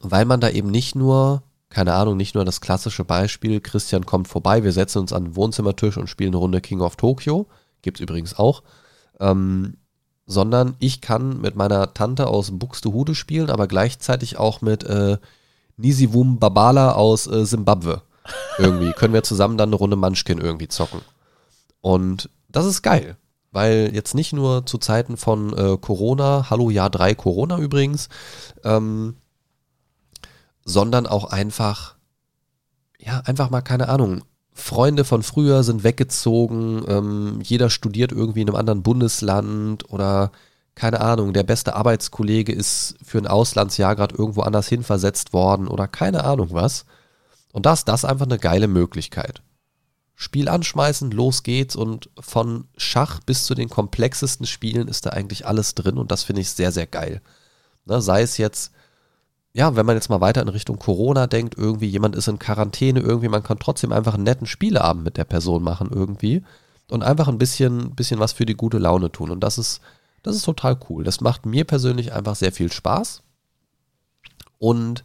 weil 0.00 0.24
man 0.24 0.40
da 0.40 0.50
eben 0.50 0.70
nicht 0.70 0.94
nur, 0.94 1.42
keine 1.68 1.94
Ahnung, 1.94 2.16
nicht 2.16 2.34
nur 2.34 2.44
das 2.44 2.60
klassische 2.60 3.04
Beispiel, 3.04 3.60
Christian 3.60 4.06
kommt 4.06 4.28
vorbei, 4.28 4.64
wir 4.64 4.72
setzen 4.72 5.00
uns 5.00 5.12
an 5.12 5.24
den 5.24 5.36
Wohnzimmertisch 5.36 5.96
und 5.96 6.08
spielen 6.08 6.30
eine 6.30 6.38
Runde 6.38 6.60
King 6.60 6.80
of 6.80 6.96
Tokyo, 6.96 7.46
gibt's 7.82 8.00
übrigens 8.00 8.38
auch, 8.38 8.62
ähm, 9.20 9.76
sondern 10.26 10.76
ich 10.78 11.00
kann 11.00 11.40
mit 11.40 11.56
meiner 11.56 11.94
Tante 11.94 12.26
aus 12.26 12.50
Buxtehude 12.52 13.14
spielen, 13.14 13.50
aber 13.50 13.66
gleichzeitig 13.66 14.38
auch 14.38 14.60
mit 14.60 14.84
äh, 14.84 15.18
Nisiwum 15.76 16.38
Babala 16.38 16.92
aus 16.92 17.26
äh, 17.26 17.46
Simbabwe. 17.46 18.02
Irgendwie 18.58 18.92
können 18.92 19.14
wir 19.14 19.22
zusammen 19.22 19.56
dann 19.56 19.70
eine 19.70 19.76
Runde 19.76 19.96
Munchkin 19.96 20.38
irgendwie 20.38 20.68
zocken. 20.68 21.00
Und 21.80 22.28
das 22.50 22.66
ist 22.66 22.82
geil, 22.82 23.16
weil 23.52 23.90
jetzt 23.94 24.14
nicht 24.14 24.32
nur 24.34 24.66
zu 24.66 24.78
Zeiten 24.78 25.16
von 25.16 25.56
äh, 25.56 25.78
Corona, 25.78 26.50
hallo 26.50 26.68
Jahr 26.68 26.90
3 26.90 27.14
Corona 27.14 27.58
übrigens, 27.58 28.08
ähm, 28.64 29.16
sondern 30.68 31.06
auch 31.06 31.24
einfach, 31.24 31.96
ja, 32.98 33.20
einfach 33.24 33.48
mal 33.48 33.62
keine 33.62 33.88
Ahnung. 33.88 34.22
Freunde 34.52 35.04
von 35.04 35.22
früher 35.22 35.62
sind 35.62 35.82
weggezogen, 35.82 36.84
ähm, 36.86 37.40
jeder 37.42 37.70
studiert 37.70 38.12
irgendwie 38.12 38.42
in 38.42 38.48
einem 38.48 38.56
anderen 38.56 38.82
Bundesland 38.82 39.88
oder 39.90 40.30
keine 40.74 41.00
Ahnung, 41.00 41.32
der 41.32 41.42
beste 41.42 41.74
Arbeitskollege 41.74 42.52
ist 42.52 42.96
für 43.02 43.18
ein 43.18 43.26
Auslandsjahr 43.26 43.96
gerade 43.96 44.14
irgendwo 44.14 44.42
anders 44.42 44.68
hin 44.68 44.82
versetzt 44.82 45.32
worden 45.32 45.68
oder 45.68 45.88
keine 45.88 46.24
Ahnung 46.24 46.48
was. 46.52 46.84
Und 47.52 47.66
da 47.66 47.72
ist 47.72 47.88
das 47.88 48.04
einfach 48.04 48.26
eine 48.26 48.38
geile 48.38 48.68
Möglichkeit. 48.68 49.42
Spiel 50.16 50.48
anschmeißen, 50.48 51.10
los 51.12 51.44
geht's 51.44 51.76
und 51.76 52.10
von 52.20 52.68
Schach 52.76 53.20
bis 53.24 53.46
zu 53.46 53.54
den 53.54 53.70
komplexesten 53.70 54.46
Spielen 54.46 54.86
ist 54.86 55.06
da 55.06 55.10
eigentlich 55.10 55.46
alles 55.46 55.74
drin 55.74 55.96
und 55.96 56.12
das 56.12 56.24
finde 56.24 56.42
ich 56.42 56.50
sehr, 56.50 56.72
sehr 56.72 56.86
geil. 56.86 57.22
Ne, 57.86 58.02
sei 58.02 58.22
es 58.22 58.36
jetzt, 58.36 58.72
ja, 59.52 59.74
wenn 59.76 59.86
man 59.86 59.96
jetzt 59.96 60.10
mal 60.10 60.20
weiter 60.20 60.42
in 60.42 60.48
Richtung 60.48 60.78
Corona 60.78 61.26
denkt, 61.26 61.56
irgendwie 61.56 61.88
jemand 61.88 62.14
ist 62.14 62.28
in 62.28 62.38
Quarantäne, 62.38 63.00
irgendwie, 63.00 63.28
man 63.28 63.42
kann 63.42 63.58
trotzdem 63.58 63.92
einfach 63.92 64.14
einen 64.14 64.24
netten 64.24 64.46
Spieleabend 64.46 65.04
mit 65.04 65.16
der 65.16 65.24
Person 65.24 65.62
machen 65.62 65.90
irgendwie 65.92 66.42
und 66.90 67.02
einfach 67.02 67.28
ein 67.28 67.38
bisschen, 67.38 67.94
bisschen 67.94 68.20
was 68.20 68.32
für 68.32 68.46
die 68.46 68.56
gute 68.56 68.78
Laune 68.78 69.10
tun 69.10 69.30
und 69.30 69.40
das 69.40 69.58
ist, 69.58 69.80
das 70.22 70.36
ist 70.36 70.44
total 70.44 70.78
cool. 70.88 71.04
Das 71.04 71.20
macht 71.20 71.46
mir 71.46 71.64
persönlich 71.64 72.12
einfach 72.12 72.34
sehr 72.34 72.52
viel 72.52 72.70
Spaß 72.70 73.22
und 74.58 75.04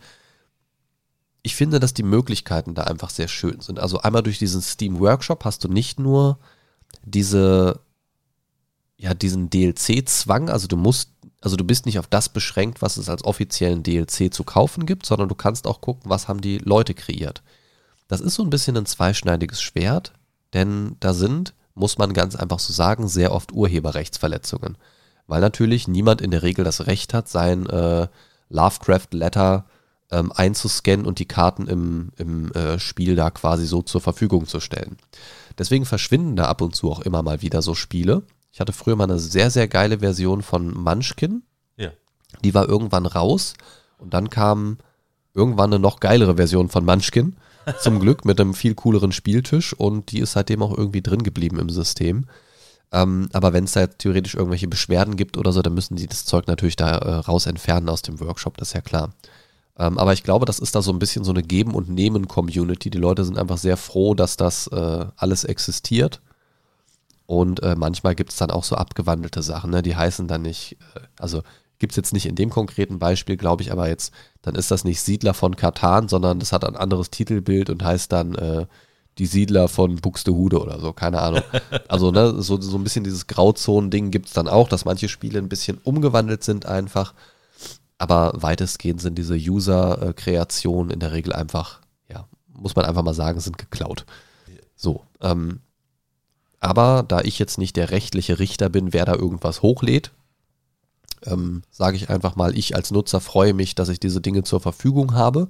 ich 1.43 1.55
finde, 1.55 1.79
dass 1.79 1.93
die 1.93 2.03
Möglichkeiten 2.03 2.73
da 2.73 2.83
einfach 2.83 3.09
sehr 3.09 3.27
schön 3.27 3.59
sind. 3.59 3.79
Also 3.79 3.99
einmal 3.99 4.23
durch 4.23 4.39
diesen 4.39 4.61
Steam 4.61 4.99
Workshop 4.99 5.43
hast 5.43 5.63
du 5.63 5.67
nicht 5.67 5.99
nur 5.99 6.39
diese, 7.03 7.81
ja, 8.97 9.13
diesen 9.13 9.49
DLC-Zwang, 9.49 10.49
also 10.49 10.67
du 10.67 10.77
musst, 10.77 11.09
also 11.43 11.57
du 11.57 11.65
bist 11.65 11.85
nicht 11.85 11.99
auf 11.99 12.07
das 12.07 12.29
beschränkt, 12.29 12.81
was 12.81 12.95
es 12.95 13.09
als 13.09 13.25
offiziellen 13.25 13.83
DLC 13.83 14.33
zu 14.33 14.45
kaufen 14.45 14.85
gibt, 14.85 15.05
sondern 15.05 15.27
du 15.27 15.35
kannst 15.35 15.67
auch 15.67 15.81
gucken, 15.81 16.09
was 16.09 16.29
haben 16.29 16.39
die 16.39 16.57
Leute 16.59 16.93
kreiert. 16.93 17.43
Das 18.07 18.21
ist 18.21 18.35
so 18.35 18.43
ein 18.43 18.49
bisschen 18.49 18.77
ein 18.77 18.85
zweischneidiges 18.85 19.61
Schwert, 19.61 20.13
denn 20.53 20.95
da 21.01 21.13
sind, 21.13 21.53
muss 21.75 21.97
man 21.97 22.13
ganz 22.13 22.37
einfach 22.37 22.59
so 22.59 22.71
sagen, 22.71 23.09
sehr 23.09 23.33
oft 23.33 23.51
Urheberrechtsverletzungen. 23.51 24.77
Weil 25.27 25.41
natürlich 25.41 25.89
niemand 25.89 26.21
in 26.21 26.31
der 26.31 26.43
Regel 26.43 26.63
das 26.63 26.87
Recht 26.87 27.13
hat, 27.13 27.27
sein 27.27 27.67
äh, 27.67 28.07
Lovecraft-Letter 28.47 29.65
ähm, 30.11 30.31
einzuscannen 30.33 31.05
und 31.05 31.19
die 31.19 31.27
Karten 31.27 31.67
im, 31.67 32.11
im 32.15 32.53
äh, 32.53 32.79
Spiel 32.79 33.17
da 33.17 33.31
quasi 33.31 33.65
so 33.65 33.81
zur 33.81 33.99
Verfügung 33.99 34.47
zu 34.47 34.61
stellen. 34.61 34.95
Deswegen 35.57 35.85
verschwinden 35.85 36.37
da 36.37 36.45
ab 36.45 36.61
und 36.61 36.73
zu 36.73 36.89
auch 36.89 37.01
immer 37.01 37.21
mal 37.21 37.41
wieder 37.41 37.61
so 37.61 37.75
Spiele. 37.75 38.23
Ich 38.53 38.59
hatte 38.59 38.71
früher 38.71 38.95
mal 38.95 39.05
eine 39.05 39.17
sehr, 39.17 39.49
sehr 39.49 39.67
geile 39.67 39.99
Version 39.99 40.43
von 40.43 40.71
Munchkin. 40.77 41.41
Ja. 41.75 41.89
Die 42.43 42.53
war 42.53 42.69
irgendwann 42.69 43.07
raus 43.07 43.55
und 43.97 44.13
dann 44.13 44.29
kam 44.29 44.77
irgendwann 45.33 45.73
eine 45.73 45.79
noch 45.79 45.99
geilere 45.99 46.35
Version 46.35 46.69
von 46.69 46.85
Munchkin. 46.85 47.35
Zum 47.79 47.99
Glück 47.99 48.25
mit 48.25 48.39
einem 48.39 48.53
viel 48.53 48.75
cooleren 48.75 49.11
Spieltisch 49.11 49.73
und 49.73 50.11
die 50.11 50.19
ist 50.19 50.33
seitdem 50.33 50.61
auch 50.61 50.77
irgendwie 50.77 51.01
drin 51.01 51.23
geblieben 51.23 51.57
im 51.57 51.69
System. 51.69 52.25
Ähm, 52.91 53.29
aber 53.33 53.53
wenn 53.53 53.63
es 53.63 53.71
da 53.71 53.87
theoretisch 53.87 54.35
irgendwelche 54.35 54.67
Beschwerden 54.67 55.15
gibt 55.15 55.37
oder 55.37 55.51
so, 55.51 55.63
dann 55.63 55.73
müssen 55.73 55.95
die 55.95 56.05
das 56.05 56.25
Zeug 56.25 56.45
natürlich 56.45 56.75
da 56.75 56.97
äh, 56.97 57.13
raus 57.15 57.47
entfernen 57.47 57.89
aus 57.89 58.03
dem 58.03 58.19
Workshop, 58.19 58.57
das 58.57 58.67
ist 58.67 58.73
ja 58.73 58.81
klar. 58.81 59.13
Ähm, 59.79 59.97
aber 59.97 60.13
ich 60.13 60.23
glaube, 60.23 60.45
das 60.45 60.59
ist 60.59 60.75
da 60.75 60.83
so 60.83 60.91
ein 60.91 60.99
bisschen 60.99 61.23
so 61.23 61.31
eine 61.31 61.41
Geben- 61.41 61.73
und 61.73 61.89
Nehmen-Community. 61.89 62.91
Die 62.91 62.99
Leute 62.99 63.23
sind 63.23 63.39
einfach 63.39 63.57
sehr 63.57 63.77
froh, 63.77 64.13
dass 64.13 64.37
das 64.37 64.67
äh, 64.67 65.05
alles 65.15 65.43
existiert. 65.43 66.21
Und 67.33 67.63
äh, 67.63 67.75
manchmal 67.75 68.13
gibt 68.13 68.29
es 68.29 68.37
dann 68.37 68.51
auch 68.51 68.63
so 68.63 68.75
abgewandelte 68.75 69.41
Sachen, 69.41 69.71
ne? 69.71 69.81
die 69.81 69.95
heißen 69.95 70.27
dann 70.27 70.43
nicht, 70.43 70.77
äh, 70.93 70.99
also 71.17 71.41
gibt 71.79 71.93
es 71.93 71.95
jetzt 71.97 72.13
nicht 72.13 72.27
in 72.27 72.35
dem 72.35 72.51
konkreten 72.51 72.99
Beispiel, 72.99 73.37
glaube 73.37 73.63
ich, 73.63 73.71
aber 73.71 73.89
jetzt, 73.89 74.13
dann 74.43 74.53
ist 74.53 74.69
das 74.69 74.83
nicht 74.83 75.01
Siedler 75.01 75.33
von 75.33 75.55
Katan, 75.55 76.07
sondern 76.07 76.37
das 76.39 76.51
hat 76.51 76.63
ein 76.63 76.75
anderes 76.75 77.09
Titelbild 77.09 77.71
und 77.71 77.83
heißt 77.83 78.11
dann 78.11 78.35
äh, 78.35 78.67
die 79.17 79.25
Siedler 79.25 79.67
von 79.67 79.95
Buxtehude 79.95 80.61
oder 80.61 80.79
so, 80.79 80.93
keine 80.93 81.21
Ahnung. 81.21 81.41
Also 81.87 82.11
ne, 82.11 82.39
so, 82.39 82.61
so 82.61 82.77
ein 82.77 82.83
bisschen 82.83 83.03
dieses 83.03 83.25
Grauzonen-Ding 83.25 84.11
gibt 84.11 84.27
es 84.27 84.33
dann 84.33 84.47
auch, 84.47 84.69
dass 84.69 84.85
manche 84.85 85.09
Spiele 85.09 85.39
ein 85.39 85.49
bisschen 85.49 85.79
umgewandelt 85.79 86.43
sind 86.43 86.67
einfach. 86.67 87.15
Aber 87.97 88.33
weitestgehend 88.35 89.01
sind 89.01 89.17
diese 89.17 89.35
User-Kreationen 89.35 90.91
in 90.91 90.99
der 90.99 91.13
Regel 91.13 91.33
einfach, 91.33 91.81
ja, 92.09 92.27
muss 92.47 92.75
man 92.75 92.85
einfach 92.85 93.03
mal 93.03 93.13
sagen, 93.15 93.39
sind 93.39 93.57
geklaut. 93.57 94.05
So, 94.75 95.01
ähm, 95.21 95.61
aber 96.63 97.03
da 97.05 97.21
ich 97.21 97.39
jetzt 97.39 97.57
nicht 97.57 97.75
der 97.75 97.91
rechtliche 97.91 98.39
Richter 98.39 98.69
bin, 98.69 98.93
wer 98.93 99.05
da 99.05 99.15
irgendwas 99.15 99.61
hochlädt, 99.61 100.11
ähm, 101.25 101.63
sage 101.71 101.97
ich 101.97 102.09
einfach 102.09 102.35
mal, 102.35 102.57
ich 102.57 102.75
als 102.75 102.91
Nutzer 102.91 103.19
freue 103.19 103.53
mich, 103.53 103.75
dass 103.75 103.89
ich 103.89 103.99
diese 103.99 104.21
Dinge 104.21 104.43
zur 104.43 104.61
Verfügung 104.61 105.13
habe. 105.13 105.49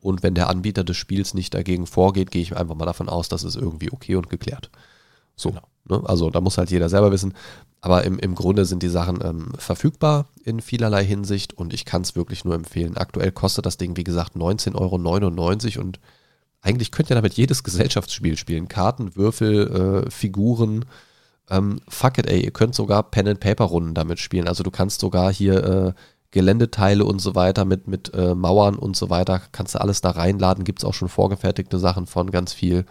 Und 0.00 0.22
wenn 0.22 0.34
der 0.34 0.48
Anbieter 0.48 0.84
des 0.84 0.96
Spiels 0.96 1.34
nicht 1.34 1.54
dagegen 1.54 1.86
vorgeht, 1.86 2.30
gehe 2.30 2.42
ich 2.42 2.56
einfach 2.56 2.74
mal 2.74 2.86
davon 2.86 3.08
aus, 3.08 3.28
dass 3.28 3.42
es 3.42 3.56
irgendwie 3.56 3.92
okay 3.92 4.16
und 4.16 4.28
geklärt. 4.30 4.70
So. 5.36 5.50
Genau. 5.50 5.62
Ne? 5.88 6.02
Also 6.04 6.30
da 6.30 6.40
muss 6.40 6.58
halt 6.58 6.70
jeder 6.70 6.88
selber 6.88 7.12
wissen. 7.12 7.34
Aber 7.80 8.04
im, 8.04 8.18
im 8.18 8.34
Grunde 8.34 8.64
sind 8.64 8.82
die 8.82 8.88
Sachen 8.88 9.20
ähm, 9.22 9.52
verfügbar 9.58 10.26
in 10.42 10.60
vielerlei 10.60 11.04
Hinsicht 11.04 11.52
und 11.52 11.74
ich 11.74 11.84
kann 11.84 12.02
es 12.02 12.16
wirklich 12.16 12.44
nur 12.44 12.54
empfehlen. 12.54 12.96
Aktuell 12.96 13.30
kostet 13.30 13.66
das 13.66 13.76
Ding, 13.76 13.96
wie 13.96 14.04
gesagt, 14.04 14.36
19,99 14.36 14.74
Euro 14.76 15.82
und 15.82 16.00
eigentlich 16.62 16.90
könnt 16.90 17.10
ihr 17.10 17.16
damit 17.16 17.34
jedes 17.34 17.62
Gesellschaftsspiel 17.62 18.36
spielen. 18.36 18.68
Karten, 18.68 19.14
Würfel, 19.16 20.04
äh, 20.06 20.10
Figuren. 20.10 20.84
Ähm, 21.48 21.80
fuck 21.88 22.18
it, 22.18 22.26
ey, 22.26 22.44
ihr 22.44 22.50
könnt 22.50 22.74
sogar 22.74 23.04
Pen-and-Paper-Runden 23.04 23.94
damit 23.94 24.18
spielen. 24.18 24.48
Also 24.48 24.62
du 24.62 24.70
kannst 24.70 25.00
sogar 25.00 25.32
hier 25.32 25.64
äh, 25.64 25.92
Geländeteile 26.32 27.04
und 27.04 27.20
so 27.20 27.34
weiter 27.34 27.64
mit, 27.64 27.86
mit 27.88 28.12
äh, 28.14 28.34
Mauern 28.34 28.74
und 28.76 28.96
so 28.96 29.10
weiter, 29.10 29.40
kannst 29.52 29.74
du 29.74 29.80
alles 29.80 30.00
da 30.00 30.10
reinladen. 30.10 30.64
Gibt 30.64 30.80
es 30.80 30.84
auch 30.84 30.94
schon 30.94 31.08
vorgefertigte 31.08 31.78
Sachen 31.78 32.06
von 32.06 32.30
ganz 32.30 32.52
viel, 32.52 32.84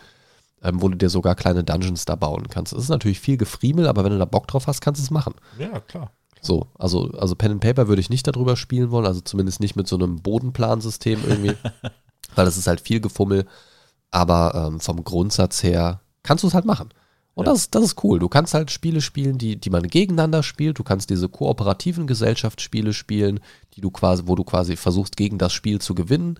ähm, 0.63 0.81
wo 0.81 0.89
du 0.89 0.95
dir 0.95 1.09
sogar 1.09 1.35
kleine 1.35 1.63
Dungeons 1.63 2.05
da 2.05 2.15
bauen 2.15 2.47
kannst. 2.49 2.73
Es 2.73 2.83
ist 2.83 2.89
natürlich 2.89 3.19
viel 3.19 3.37
Gefriemel, 3.37 3.87
aber 3.87 4.03
wenn 4.03 4.13
du 4.13 4.17
da 4.17 4.25
Bock 4.25 4.47
drauf 4.47 4.67
hast, 4.67 4.81
kannst 4.81 5.01
du 5.01 5.03
es 5.03 5.11
machen. 5.11 5.35
Ja, 5.59 5.79
klar. 5.79 6.11
So, 6.41 6.67
also, 6.77 7.11
also 7.11 7.35
Pen 7.35 7.53
and 7.53 7.61
Paper 7.61 7.87
würde 7.87 7.99
ich 7.99 8.09
nicht 8.09 8.27
darüber 8.27 8.55
spielen 8.55 8.91
wollen, 8.91 9.05
also 9.05 9.19
zumindest 9.19 9.59
nicht 9.59 9.75
mit 9.75 9.87
so 9.87 9.95
einem 9.95 10.21
Bodenplansystem 10.21 11.19
irgendwie, 11.27 11.55
weil 12.33 12.45
das 12.45 12.57
ist 12.57 12.67
halt 12.67 12.81
viel 12.81 12.99
Gefummel. 12.99 13.45
Aber 14.11 14.69
ähm, 14.69 14.79
vom 14.79 15.03
Grundsatz 15.03 15.61
her 15.63 16.01
kannst 16.23 16.43
du 16.43 16.47
es 16.47 16.53
halt 16.53 16.65
machen. 16.65 16.89
Und 17.33 17.45
Ja. 17.47 17.51
das, 17.51 17.69
das 17.69 17.83
ist 17.83 18.03
cool. 18.03 18.17
Du 18.19 18.29
kannst 18.29 18.53
halt 18.53 18.71
Spiele 18.71 19.01
spielen, 19.01 19.37
die, 19.37 19.57
die 19.57 19.69
man 19.69 19.83
gegeneinander 19.87 20.41
spielt. 20.41 20.79
Du 20.79 20.83
kannst 20.83 21.09
diese 21.09 21.27
kooperativen 21.27 22.07
Gesellschaftsspiele 22.07 22.93
spielen, 22.93 23.41
die 23.73 23.81
du 23.81 23.91
quasi, 23.91 24.23
wo 24.25 24.35
du 24.35 24.43
quasi 24.45 24.77
versuchst, 24.77 25.17
gegen 25.17 25.37
das 25.37 25.51
Spiel 25.51 25.79
zu 25.81 25.95
gewinnen. 25.95 26.39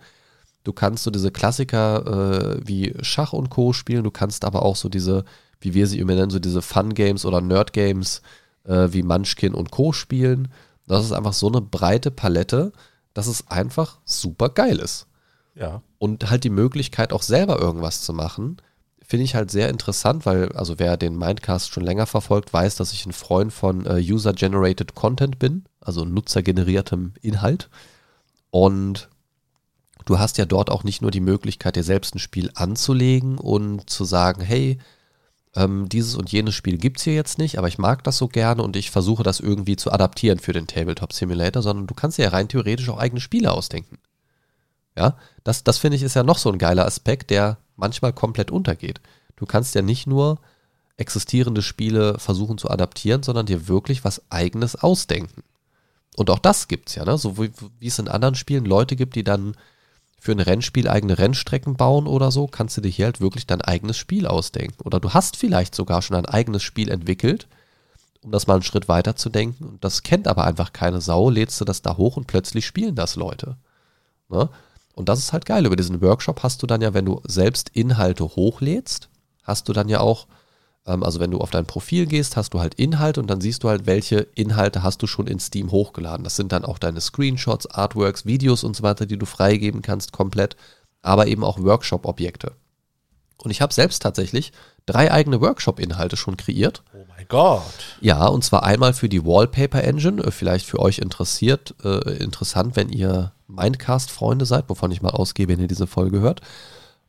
Du 0.64 0.72
kannst 0.74 1.04
so 1.04 1.12
diese 1.12 1.32
Klassiker 1.32 2.56
äh, 2.56 2.68
wie 2.68 2.96
Schach 3.02 3.34
und 3.34 3.50
Co. 3.50 3.74
spielen. 3.74 4.04
Du 4.06 4.12
kannst 4.12 4.46
aber 4.46 4.64
auch 4.64 4.78
so 4.78 4.88
diese, 4.88 5.26
wie 5.60 5.74
wir 5.74 5.86
sie 5.88 6.00
immer 6.00 6.16
nennen, 6.16 6.32
so 6.32 6.40
diese 6.40 6.62
Fun-Games 6.62 7.26
oder 7.26 7.42
Nerd-Games 7.42 8.22
äh, 8.64 8.88
wie 8.92 9.04
Munchkin 9.04 9.54
und 9.54 9.72
Co. 9.72 9.92
spielen. 9.92 10.48
Das 10.88 11.04
ist 11.04 11.12
einfach 11.12 11.34
so 11.34 11.48
eine 11.50 11.62
breite 11.62 12.10
Palette, 12.10 12.72
dass 13.14 13.28
es 13.28 13.48
einfach 13.50 14.00
super 14.06 14.50
geil 14.50 14.80
ist. 14.80 15.08
Ja. 15.56 15.82
Und 15.98 16.30
halt 16.30 16.44
die 16.44 16.50
Möglichkeit, 16.50 17.14
auch 17.14 17.24
selber 17.24 17.60
irgendwas 17.60 18.02
zu 18.02 18.14
machen, 18.14 18.58
finde 19.02 19.24
ich 19.24 19.36
halt 19.36 19.52
sehr 19.52 19.70
interessant, 19.70 20.26
weil, 20.26 20.52
also 20.54 20.80
wer 20.80 20.98
den 20.98 21.18
Mindcast 21.18 21.72
schon 21.72 21.84
länger 21.84 22.06
verfolgt, 22.06 22.52
weiß, 22.52 22.76
dass 22.76 22.92
ich 22.92 23.06
ein 23.06 23.14
Freund 23.14 23.54
von 23.54 23.86
äh, 23.86 24.00
User-Generated 24.00 24.96
Content 24.96 25.40
bin, 25.40 25.66
also 25.80 26.06
nutzergeneriertem 26.06 27.14
Inhalt. 27.22 27.70
Und 28.50 29.10
du 30.06 30.18
hast 30.18 30.38
ja 30.38 30.46
dort 30.46 30.70
auch 30.70 30.84
nicht 30.84 31.02
nur 31.02 31.12
die 31.12 31.22
Möglichkeit, 31.22 31.76
dir 31.76 31.84
selbst 31.84 32.16
ein 32.16 32.20
Spiel 32.20 32.52
anzulegen 32.56 33.38
und 33.38 33.90
zu 33.90 34.06
sagen, 34.06 34.42
hey, 34.42 34.80
ähm, 35.56 35.88
dieses 35.88 36.16
und 36.16 36.32
jenes 36.32 36.56
Spiel 36.56 36.78
gibt's 36.78 37.04
hier 37.04 37.14
jetzt 37.14 37.38
nicht, 37.38 37.58
aber 37.58 37.68
ich 37.68 37.78
mag 37.78 38.04
das 38.04 38.18
so 38.18 38.28
gerne 38.28 38.64
und 38.64 38.76
ich 38.76 38.92
versuche 38.92 39.24
das 39.24 39.40
irgendwie 39.40 39.76
zu 39.76 39.92
adaptieren 39.92 40.40
für 40.40 40.54
den 40.54 40.68
Tabletop 40.68 41.14
Simulator, 41.14 41.62
sondern 41.62 41.88
du 41.88 41.94
kannst 41.94 42.18
dir 42.18 42.24
ja 42.24 42.30
rein 42.30 42.50
theoretisch 42.50 42.90
auch 42.90 42.98
eigene 42.98 43.22
Spiele 43.22 43.52
ausdenken. 43.52 44.00
Ja, 44.98 45.18
das, 45.44 45.64
das 45.64 45.78
finde 45.78 45.98
ich 45.98 46.04
ist 46.04 46.16
ja 46.16 46.24
noch 46.24 46.38
so 46.38 46.52
ein 46.52 46.58
geiler 46.58 46.86
Aspekt, 46.86 47.30
der 47.30 47.58
manchmal 47.76 48.14
komplett 48.14 48.52
untergeht. 48.52 49.02
Du 49.36 49.46
kannst 49.46 49.76
ja 49.76 49.82
nicht 49.82 50.08
nur 50.08 50.40
existierende 50.98 51.62
Spiele 51.62 52.18
versuchen 52.20 52.58
zu 52.58 52.70
adaptieren, 52.70 53.22
sondern 53.24 53.46
dir 53.46 53.68
wirklich 53.68 54.06
was 54.06 54.22
eigenes 54.30 54.76
ausdenken. 54.76 55.44
Und 56.16 56.30
auch 56.30 56.40
das 56.40 56.70
gibt's 56.70 56.96
ja, 56.96 57.04
ne? 57.04 57.18
So 57.18 57.38
wie, 57.38 57.52
wie 57.80 57.88
es 57.88 58.00
in 58.00 58.08
anderen 58.08 58.36
Spielen 58.36 58.64
Leute 58.64 58.96
gibt, 58.96 59.16
die 59.16 59.26
dann 59.26 59.56
für 60.18 60.32
ein 60.32 60.40
Rennspiel 60.40 60.88
eigene 60.88 61.20
Rennstrecken 61.20 61.76
bauen 61.76 62.08
oder 62.08 62.32
so, 62.32 62.48
kannst 62.48 62.78
du 62.78 62.82
dir 62.82 62.90
hier 62.90 63.06
halt 63.06 63.22
wirklich 63.22 63.46
dein 63.46 63.62
eigenes 63.62 63.98
Spiel 63.98 64.26
ausdenken. 64.26 64.82
Oder 64.84 65.00
du 65.00 65.14
hast 65.14 65.36
vielleicht 65.36 65.76
sogar 65.76 66.02
schon 66.02 66.16
ein 66.16 66.26
eigenes 66.26 66.64
Spiel 66.64 66.90
entwickelt, 66.90 67.48
um 68.22 68.32
das 68.32 68.48
mal 68.48 68.56
einen 68.56 68.64
Schritt 68.64 68.88
weiter 68.88 69.16
zu 69.16 69.30
denken. 69.30 69.66
Und 69.66 69.84
das 69.84 70.02
kennt 70.02 70.28
aber 70.28 70.46
einfach 70.46 70.74
keine 70.74 71.02
Sau, 71.02 71.30
lädst 71.30 71.60
du 71.62 71.66
das 71.66 71.82
da 71.82 71.98
hoch 71.98 72.18
und 72.18 72.26
plötzlich 72.26 72.66
spielen 72.66 72.96
das 72.96 73.18
Leute. 73.18 73.58
Ne? 74.30 74.50
Und 74.96 75.10
das 75.10 75.20
ist 75.20 75.34
halt 75.34 75.46
geil. 75.46 75.66
Über 75.66 75.76
diesen 75.76 76.02
Workshop 76.02 76.42
hast 76.42 76.64
du 76.64 76.68
dann 76.68 76.82
ja, 76.82 76.94
wenn 76.94 77.06
du 77.06 77.22
selbst 77.26 77.70
Inhalte 77.74 78.24
hochlädst, 78.24 79.10
hast 79.44 79.68
du 79.68 79.74
dann 79.74 79.90
ja 79.90 80.00
auch, 80.00 80.26
ähm, 80.88 81.04
also 81.04 81.20
wenn 81.20 81.32
du 81.32 81.40
auf 81.40 81.52
dein 81.52 81.66
Profil 81.66 82.06
gehst, 82.06 82.38
hast 82.38 82.54
du 82.54 82.62
halt 82.62 82.76
Inhalte 82.76 83.20
und 83.20 83.28
dann 83.28 83.42
siehst 83.42 83.64
du 83.64 83.70
halt, 83.70 83.86
welche 83.86 84.22
Inhalte 84.36 84.84
hast 84.84 85.02
du 85.02 85.08
schon 85.08 85.28
in 85.28 85.40
Steam 85.40 85.72
hochgeladen. 85.72 86.24
Das 86.24 86.38
sind 86.38 86.54
dann 86.54 86.64
auch 86.64 86.80
deine 86.80 87.02
Screenshots, 87.02 87.68
Artworks, 87.68 88.26
Videos 88.26 88.64
und 88.64 88.76
so 88.76 88.84
weiter, 88.84 89.06
die 89.06 89.18
du 89.18 89.26
freigeben 89.26 89.82
kannst 89.82 90.14
komplett, 90.14 90.56
aber 91.02 91.28
eben 91.28 91.44
auch 91.44 91.60
Workshop-Objekte. 91.60 92.54
Und 93.38 93.52
ich 93.52 93.62
habe 93.62 93.74
selbst 93.74 94.02
tatsächlich 94.02 94.54
drei 94.86 95.12
eigene 95.12 95.42
Workshop-Inhalte 95.42 96.16
schon 96.16 96.38
kreiert. 96.38 96.84
Oh 96.94 97.06
mein 97.10 97.28
Gott. 97.28 97.98
Ja, 98.00 98.26
und 98.28 98.46
zwar 98.46 98.64
einmal 98.64 98.94
für 98.94 99.10
die 99.10 99.26
Wallpaper 99.26 99.84
Engine, 99.84 100.32
vielleicht 100.32 100.66
für 100.66 100.80
euch 100.80 101.00
interessiert, 101.00 101.76
äh, 101.84 102.18
interessant, 102.18 102.78
wenn 102.78 102.90
ihr 102.90 103.34
Mindcast-Freunde 103.48 104.46
seid, 104.46 104.70
wovon 104.70 104.92
ich 104.92 105.02
mal 105.02 105.10
ausgehe, 105.10 105.48
wenn 105.48 105.60
ihr 105.60 105.68
diese 105.68 105.88
Folge 105.88 106.20
hört. 106.20 106.42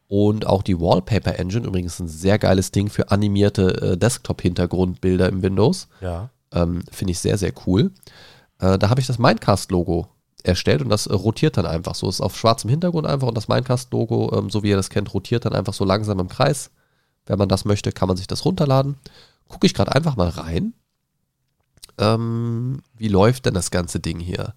Und 0.08 0.46
auch 0.46 0.62
die 0.62 0.78
Wallpaper 0.78 1.38
Engine, 1.38 1.66
übrigens 1.66 1.98
ein 1.98 2.08
sehr 2.08 2.38
geiles 2.38 2.70
Ding 2.70 2.88
für 2.90 3.10
animierte 3.10 3.92
äh, 3.92 3.96
Desktop-Hintergrundbilder 3.96 5.28
im 5.28 5.42
Windows. 5.42 5.88
Ja. 6.00 6.30
Ähm, 6.52 6.84
Finde 6.90 7.10
ich 7.12 7.18
sehr, 7.18 7.38
sehr 7.38 7.52
cool. 7.66 7.90
Äh, 8.60 8.78
da 8.78 8.88
habe 8.88 9.00
ich 9.00 9.06
das 9.06 9.18
Mindcast-Logo 9.18 10.08
erstellt 10.44 10.80
und 10.82 10.90
das 10.90 11.06
äh, 11.06 11.12
rotiert 11.12 11.56
dann 11.56 11.66
einfach 11.66 11.94
so. 11.94 12.08
Ist 12.08 12.20
auf 12.20 12.36
schwarzem 12.36 12.70
Hintergrund 12.70 13.06
einfach 13.06 13.28
und 13.28 13.36
das 13.36 13.48
Mindcast-Logo, 13.48 14.38
ähm, 14.38 14.50
so 14.50 14.62
wie 14.62 14.70
ihr 14.70 14.76
das 14.76 14.90
kennt, 14.90 15.12
rotiert 15.12 15.44
dann 15.44 15.54
einfach 15.54 15.74
so 15.74 15.84
langsam 15.84 16.20
im 16.20 16.28
Kreis. 16.28 16.70
Wenn 17.26 17.38
man 17.38 17.48
das 17.48 17.64
möchte, 17.64 17.90
kann 17.90 18.08
man 18.08 18.16
sich 18.16 18.28
das 18.28 18.44
runterladen. 18.44 18.96
Gucke 19.48 19.66
ich 19.66 19.74
gerade 19.74 19.92
einfach 19.92 20.16
mal 20.16 20.28
rein. 20.28 20.74
Ähm, 21.98 22.82
wie 22.96 23.08
läuft 23.08 23.46
denn 23.46 23.54
das 23.54 23.70
ganze 23.70 23.98
Ding 23.98 24.20
hier? 24.20 24.54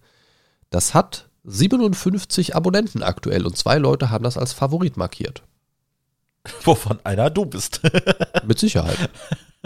Das 0.70 0.94
hat 0.94 1.29
57 1.52 2.56
Abonnenten 2.56 3.04
aktuell 3.04 3.46
und 3.46 3.58
zwei 3.58 3.78
Leute 3.78 4.10
haben 4.10 4.24
das 4.24 4.38
als 4.38 4.54
Favorit 4.54 4.98
markiert. 4.98 5.42
Wovon 6.64 7.00
einer 7.04 7.30
du 7.30 7.46
bist. 7.46 7.82
Mit 8.46 8.60
Sicherheit. 8.60 8.98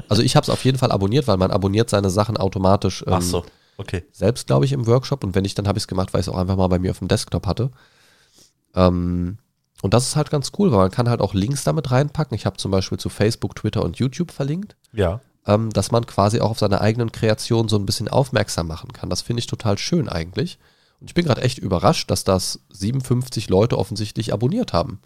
Also 0.09 0.23
ich 0.23 0.35
habe 0.35 0.43
es 0.43 0.49
auf 0.49 0.63
jeden 0.65 0.77
Fall 0.77 0.91
abonniert, 0.91 1.27
weil 1.27 1.37
man 1.37 1.51
abonniert 1.51 1.89
seine 1.89 2.09
Sachen 2.09 2.37
automatisch 2.37 3.03
ähm, 3.05 3.13
Ach 3.13 3.21
so. 3.21 3.45
Okay. 3.77 4.03
selbst, 4.11 4.47
glaube 4.47 4.65
ich, 4.65 4.71
im 4.71 4.87
Workshop. 4.87 5.23
Und 5.23 5.35
wenn 5.35 5.43
nicht, 5.43 5.57
dann 5.57 5.67
habe 5.67 5.77
ich 5.77 5.83
es 5.83 5.87
gemacht, 5.87 6.13
weil 6.13 6.21
ich 6.21 6.27
es 6.27 6.33
auch 6.33 6.37
einfach 6.37 6.55
mal 6.55 6.67
bei 6.67 6.79
mir 6.79 6.91
auf 6.91 6.99
dem 6.99 7.07
Desktop 7.07 7.45
hatte. 7.47 7.69
Ähm, 8.75 9.37
und 9.81 9.93
das 9.93 10.07
ist 10.07 10.15
halt 10.15 10.29
ganz 10.29 10.51
cool, 10.57 10.71
weil 10.71 10.79
man 10.79 10.91
kann 10.91 11.09
halt 11.09 11.21
auch 11.21 11.33
Links 11.33 11.63
damit 11.63 11.91
reinpacken. 11.91 12.35
Ich 12.35 12.45
habe 12.45 12.57
zum 12.57 12.71
Beispiel 12.71 12.97
zu 12.97 13.09
Facebook, 13.09 13.55
Twitter 13.55 13.83
und 13.83 13.97
YouTube 13.97 14.31
verlinkt, 14.31 14.75
Ja. 14.93 15.19
ähm, 15.45 15.69
dass 15.71 15.91
man 15.91 16.05
quasi 16.05 16.39
auch 16.39 16.51
auf 16.51 16.59
seine 16.59 16.81
eigenen 16.81 17.11
Kreationen 17.11 17.67
so 17.67 17.75
ein 17.77 17.85
bisschen 17.85 18.07
aufmerksam 18.07 18.67
machen 18.67 18.93
kann. 18.93 19.09
Das 19.09 19.21
finde 19.21 19.41
ich 19.41 19.47
total 19.47 19.77
schön 19.77 20.07
eigentlich. 20.07 20.57
Ich 21.05 21.13
bin 21.13 21.25
gerade 21.25 21.41
echt 21.41 21.59
überrascht, 21.59 22.09
dass 22.11 22.23
das 22.23 22.59
57 22.71 23.49
Leute 23.49 23.77
offensichtlich 23.77 24.31
abonniert 24.33 24.73
haben. 24.73 24.99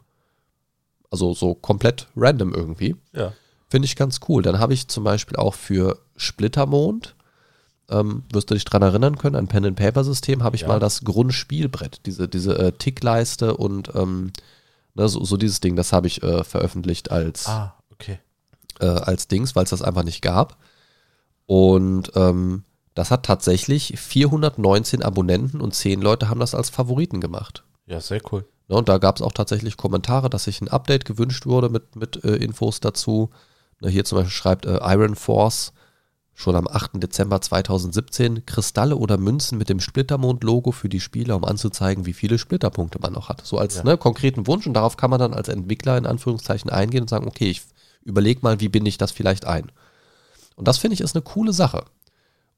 Also 1.10 1.34
so 1.34 1.56
komplett 1.56 2.08
random 2.16 2.54
irgendwie. 2.54 2.96
Ja. 3.14 3.34
Finde 3.70 3.86
ich 3.86 3.96
ganz 3.96 4.20
cool. 4.28 4.44
Dann 4.44 4.60
habe 4.60 4.74
ich 4.74 4.88
zum 4.88 5.04
Beispiel 5.04 5.38
auch 5.38 5.54
für 5.56 6.00
Splittermond, 6.16 7.16
ähm, 7.90 8.24
wirst 8.32 8.50
du 8.50 8.54
dich 8.54 8.66
dran 8.66 8.82
erinnern 8.82 9.18
können, 9.18 9.36
ein 9.36 9.48
Pen-and-Paper-System, 9.48 10.44
habe 10.44 10.56
ich 10.56 10.64
Ja. 10.64 10.68
mal 10.68 10.80
das 10.80 11.04
Grundspielbrett, 11.04 12.02
diese, 12.06 12.28
diese 12.28 12.58
äh, 12.60 12.72
Tickleiste 12.74 13.56
und 13.58 13.94
ähm, 13.96 14.32
ne, 14.94 15.08
so, 15.10 15.24
so 15.24 15.38
dieses 15.38 15.62
Ding, 15.62 15.76
das 15.76 15.94
habe 15.94 16.08
ich 16.08 16.22
äh, 16.24 16.44
veröffentlicht 16.44 17.12
als, 17.12 17.48
Ah, 17.48 17.76
okay. 17.92 18.20
äh, 18.80 18.86
als 18.86 19.28
Dings, 19.30 19.56
weil 19.56 19.64
es 19.64 19.70
das 19.72 19.82
einfach 19.82 20.04
nicht 20.04 20.22
gab. 20.22 20.58
Und 21.46 22.12
ähm, 22.16 22.64
das 22.98 23.12
hat 23.12 23.24
tatsächlich 23.24 23.94
419 24.00 25.04
Abonnenten 25.04 25.62
und 25.62 25.76
10 25.76 26.02
Leute 26.02 26.30
haben 26.30 26.40
das 26.40 26.56
als 26.56 26.72
Favoriten 26.72 27.22
gemacht. 27.22 27.64
Ja, 27.86 28.02
sehr 28.02 28.22
cool. 28.32 28.46
Ne, 28.68 28.76
und 28.76 28.90
da 28.90 28.98
gab 28.98 29.18
es 29.18 29.22
auch 29.22 29.32
tatsächlich 29.34 29.78
Kommentare, 29.78 30.30
dass 30.32 30.46
sich 30.46 30.62
ein 30.62 30.68
Update 30.68 31.06
gewünscht 31.06 31.46
wurde 31.46 31.70
mit, 31.70 31.96
mit 31.96 32.24
äh, 32.24 32.36
Infos 32.38 32.80
dazu. 32.80 33.30
Ne, 33.82 33.90
hier 33.90 34.04
zum 34.04 34.18
Beispiel 34.18 34.32
schreibt 34.32 34.66
äh, 34.66 34.80
Iron 34.82 35.16
Force 35.16 35.74
schon 36.34 36.56
am 36.56 36.68
8. 36.68 36.92
Dezember 36.96 37.40
2017 37.40 38.48
Kristalle 38.48 38.96
oder 38.96 39.18
Münzen 39.18 39.60
mit 39.60 39.70
dem 39.70 39.80
Splittermond-Logo 39.80 40.72
für 40.72 40.90
die 40.90 41.00
Spieler, 41.00 41.36
um 41.36 41.46
anzuzeigen, 41.46 42.06
wie 42.08 42.14
viele 42.14 42.40
Splitterpunkte 42.40 43.00
man 43.00 43.14
noch 43.14 43.30
hat. 43.30 43.46
So 43.46 43.60
als 43.60 43.76
Ja. 43.76 43.84
ne, 43.84 43.98
konkreten 43.98 44.48
Wunsch 44.48 44.66
und 44.66 44.74
darauf 44.74 44.98
kann 44.98 45.12
man 45.12 45.20
dann 45.20 45.36
als 45.36 45.50
Entwickler 45.50 45.98
in 46.00 46.08
Anführungszeichen 46.08 46.72
eingehen 46.72 47.02
und 47.02 47.10
sagen, 47.10 47.28
okay, 47.28 47.50
ich 47.50 47.62
überlege 48.02 48.40
mal, 48.42 48.60
wie 48.60 48.70
binde 48.70 48.90
ich 48.90 48.98
das 48.98 49.12
vielleicht 49.12 49.46
ein. 49.46 49.72
Und 50.56 50.68
das 50.68 50.80
finde 50.80 50.96
ich 50.96 51.02
ist 51.02 51.16
eine 51.16 51.22
coole 51.22 51.54
Sache. 51.54 51.86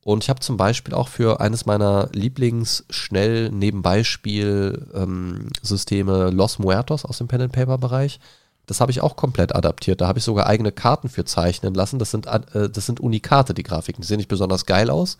Und 0.03 0.23
ich 0.23 0.29
habe 0.29 0.39
zum 0.39 0.55
Beispiel 0.57 0.93
auch 0.93 1.09
für 1.09 1.41
eines 1.41 1.65
meiner 1.65 2.07
Lieblings-schnell 2.13 3.49
Nebenbeispiel-Systeme 3.51 6.29
Los 6.29 6.57
Muertos 6.57 7.03
aus 7.05 7.17
dem 7.17 7.27
Pen-and-Paper-Bereich. 7.27 8.21
Das 8.65 8.79
habe 8.81 8.91
ich 8.91 9.01
auch 9.01 9.15
komplett 9.15 9.55
adaptiert. 9.55 9.99
Da 9.99 10.07
habe 10.07 10.19
ich 10.19 10.25
sogar 10.25 10.45
eigene 10.47 10.71
Karten 10.71 11.09
für 11.09 11.25
zeichnen 11.25 11.73
lassen. 11.73 11.99
Das 11.99 12.11
sind, 12.11 12.27
äh, 12.27 12.69
das 12.69 12.85
sind 12.85 12.99
Unikate, 12.99 13.53
die 13.53 13.63
Grafiken. 13.63 14.01
Die 14.01 14.07
sehen 14.07 14.17
nicht 14.17 14.29
besonders 14.29 14.65
geil 14.65 14.89
aus. 14.89 15.17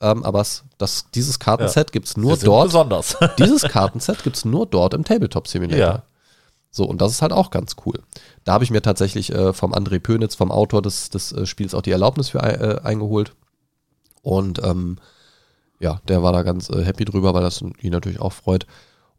Ähm, 0.00 0.24
aber 0.24 0.44
das, 0.78 1.06
dieses 1.14 1.38
Kartenset 1.38 1.92
gibt 1.92 2.08
es 2.08 2.16
nur 2.16 2.36
dort. 2.36 2.68
Besonders. 2.68 3.16
Dieses 3.38 3.62
Kartenset 3.62 4.24
gibt 4.24 4.36
es 4.36 4.44
nur 4.44 4.66
dort 4.66 4.94
im 4.94 5.04
Tabletop 5.04 5.46
Simulator. 5.46 5.78
Ja. 5.78 6.02
So, 6.70 6.84
und 6.84 7.00
das 7.00 7.12
ist 7.12 7.22
halt 7.22 7.32
auch 7.32 7.50
ganz 7.50 7.76
cool. 7.86 8.00
Da 8.44 8.54
habe 8.54 8.64
ich 8.64 8.70
mir 8.70 8.82
tatsächlich 8.82 9.32
äh, 9.32 9.52
vom 9.52 9.72
André 9.74 10.00
Pönitz, 10.00 10.34
vom 10.34 10.50
Autor 10.50 10.82
des, 10.82 11.10
des 11.10 11.30
äh, 11.32 11.46
Spiels, 11.46 11.74
auch 11.74 11.82
die 11.82 11.92
Erlaubnis 11.92 12.30
für 12.30 12.38
äh, 12.38 12.80
eingeholt. 12.82 13.32
Und 14.22 14.62
ähm, 14.64 14.98
ja, 15.80 16.00
der 16.08 16.22
war 16.22 16.32
da 16.32 16.42
ganz 16.42 16.70
äh, 16.70 16.82
happy 16.84 17.04
drüber, 17.04 17.34
weil 17.34 17.42
das 17.42 17.60
ihn 17.60 17.92
natürlich 17.92 18.20
auch 18.20 18.32
freut. 18.32 18.66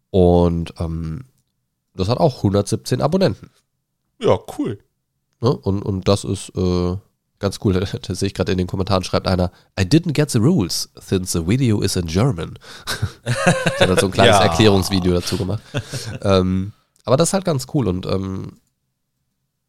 Und 0.10 0.74
ähm, 0.80 1.26
das 1.96 2.08
hat 2.08 2.18
auch 2.18 2.38
117 2.38 3.02
Abonnenten. 3.02 3.52
ja, 4.20 4.38
cool. 4.58 4.80
Ne? 5.42 5.56
Und, 5.56 5.82
und 5.84 6.08
das 6.08 6.24
ist 6.24 6.50
äh, 6.56 6.96
ganz 7.40 7.60
cool. 7.64 7.74
Das 8.08 8.20
sehe 8.20 8.28
ich 8.28 8.34
gerade 8.34 8.52
in 8.52 8.58
den 8.58 8.68
Kommentaren, 8.68 9.04
schreibt 9.04 9.28
einer, 9.28 9.52
I 9.80 9.84
didn't 9.84 10.14
get 10.14 10.32
the 10.32 10.40
rules, 10.40 10.90
since 11.00 11.38
the 11.38 11.48
video 11.48 11.82
is 11.82 11.96
in 11.96 12.08
German. 12.08 12.58
habe 13.80 14.00
so 14.00 14.08
ein 14.08 14.12
kleines 14.12 14.36
Ja. 14.40 14.44
Erklärungsvideo 14.44 15.14
dazu 15.14 15.38
gemacht. 15.38 15.62
ähm, 16.22 16.72
aber 17.06 17.18
das 17.18 17.30
ist 17.30 17.34
halt 17.34 17.46
ganz 17.46 17.68
cool 17.74 17.88
und 17.88 18.06
ähm, 18.06 18.60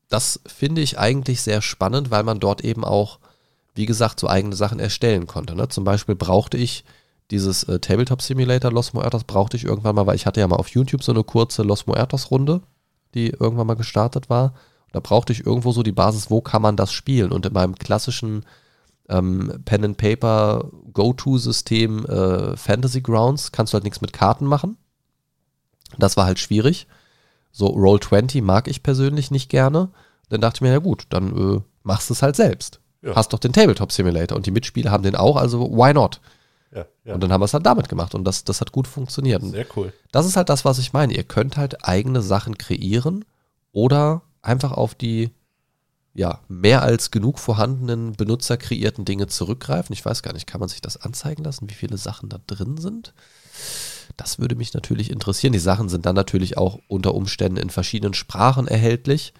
das 0.08 0.40
finde 0.46 0.80
ich 0.80 0.98
eigentlich 0.98 1.42
sehr 1.42 1.60
spannend, 1.60 2.10
weil 2.12 2.22
man 2.22 2.38
dort 2.38 2.62
eben 2.62 2.84
auch, 2.84 3.18
wie 3.74 3.86
gesagt, 3.86 4.20
so 4.20 4.28
eigene 4.28 4.56
Sachen 4.56 4.78
erstellen 4.78 5.26
konnte. 5.26 5.54
Ne? 5.54 5.68
Zum 5.68 5.84
Beispiel 5.84 6.14
brauchte 6.14 6.56
ich 6.56 6.84
dieses 7.30 7.64
äh, 7.64 7.80
Tabletop 7.80 8.22
Simulator 8.22 8.70
Los 8.70 8.92
Muertos 8.92 9.24
brauchte 9.24 9.56
ich 9.56 9.64
irgendwann 9.64 9.94
mal, 9.94 10.06
weil 10.06 10.16
ich 10.16 10.26
hatte 10.26 10.40
ja 10.40 10.48
mal 10.48 10.56
auf 10.56 10.68
YouTube 10.68 11.02
so 11.02 11.12
eine 11.12 11.24
kurze 11.24 11.62
Los 11.62 11.86
Muertos 11.86 12.30
Runde, 12.30 12.60
die 13.14 13.28
irgendwann 13.28 13.66
mal 13.66 13.74
gestartet 13.74 14.30
war. 14.30 14.54
Da 14.92 15.00
brauchte 15.00 15.32
ich 15.32 15.44
irgendwo 15.44 15.72
so 15.72 15.82
die 15.82 15.92
Basis, 15.92 16.30
wo 16.30 16.40
kann 16.40 16.62
man 16.62 16.76
das 16.76 16.92
spielen? 16.92 17.32
Und 17.32 17.46
in 17.46 17.52
meinem 17.52 17.74
klassischen 17.74 18.44
ähm, 19.08 19.62
Pen 19.64 19.84
and 19.84 19.96
Paper 19.96 20.70
Go-To-System 20.92 22.06
äh, 22.06 22.56
Fantasy 22.56 23.00
Grounds 23.00 23.52
kannst 23.52 23.72
du 23.72 23.74
halt 23.74 23.84
nichts 23.84 24.00
mit 24.00 24.12
Karten 24.12 24.46
machen. 24.46 24.76
Das 25.98 26.16
war 26.16 26.26
halt 26.26 26.38
schwierig. 26.38 26.86
So 27.50 27.74
Roll20 27.74 28.42
mag 28.42 28.68
ich 28.68 28.82
persönlich 28.82 29.30
nicht 29.30 29.48
gerne. 29.48 29.90
Dann 30.28 30.40
dachte 30.40 30.58
ich 30.58 30.60
mir, 30.62 30.70
ja 30.72 30.78
gut, 30.78 31.06
dann 31.10 31.56
äh, 31.56 31.60
machst 31.82 32.10
du 32.10 32.14
es 32.14 32.22
halt 32.22 32.36
selbst. 32.36 32.80
Ja. 33.04 33.14
Hast 33.14 33.32
doch 33.32 33.38
den 33.38 33.52
Tabletop 33.52 33.92
Simulator 33.92 34.36
und 34.36 34.46
die 34.46 34.50
Mitspieler 34.50 34.90
haben 34.90 35.02
den 35.02 35.14
auch, 35.14 35.36
also 35.36 35.70
why 35.70 35.92
not? 35.92 36.20
Ja, 36.74 36.86
ja. 37.04 37.14
Und 37.14 37.22
dann 37.22 37.32
haben 37.32 37.40
wir 37.40 37.44
es 37.44 37.54
halt 37.54 37.66
damit 37.66 37.88
gemacht 37.88 38.14
und 38.14 38.24
das, 38.24 38.44
das 38.44 38.60
hat 38.60 38.72
gut 38.72 38.88
funktioniert. 38.88 39.42
Sehr 39.42 39.66
cool. 39.76 39.92
das 40.10 40.26
ist 40.26 40.36
halt 40.36 40.48
das, 40.48 40.64
was 40.64 40.78
ich 40.78 40.92
meine. 40.92 41.14
Ihr 41.14 41.24
könnt 41.24 41.56
halt 41.56 41.84
eigene 41.86 42.22
Sachen 42.22 42.58
kreieren 42.58 43.24
oder 43.72 44.22
einfach 44.42 44.72
auf 44.72 44.94
die 44.94 45.30
ja, 46.14 46.40
mehr 46.48 46.82
als 46.82 47.10
genug 47.10 47.40
vorhandenen 47.40 48.12
benutzerkreierten 48.12 49.04
Dinge 49.04 49.26
zurückgreifen. 49.26 49.92
Ich 49.92 50.04
weiß 50.04 50.22
gar 50.22 50.32
nicht, 50.32 50.46
kann 50.46 50.60
man 50.60 50.68
sich 50.68 50.80
das 50.80 50.96
anzeigen 50.96 51.42
lassen, 51.42 51.68
wie 51.68 51.74
viele 51.74 51.98
Sachen 51.98 52.28
da 52.28 52.38
drin 52.46 52.76
sind? 52.76 53.12
Das 54.16 54.38
würde 54.38 54.54
mich 54.54 54.74
natürlich 54.74 55.10
interessieren. 55.10 55.52
Die 55.52 55.58
Sachen 55.58 55.88
sind 55.88 56.06
dann 56.06 56.14
natürlich 56.14 56.56
auch 56.56 56.78
unter 56.86 57.14
Umständen 57.14 57.56
in 57.56 57.70
verschiedenen 57.70 58.14
Sprachen 58.14 58.68
erhältlich. 58.68 59.34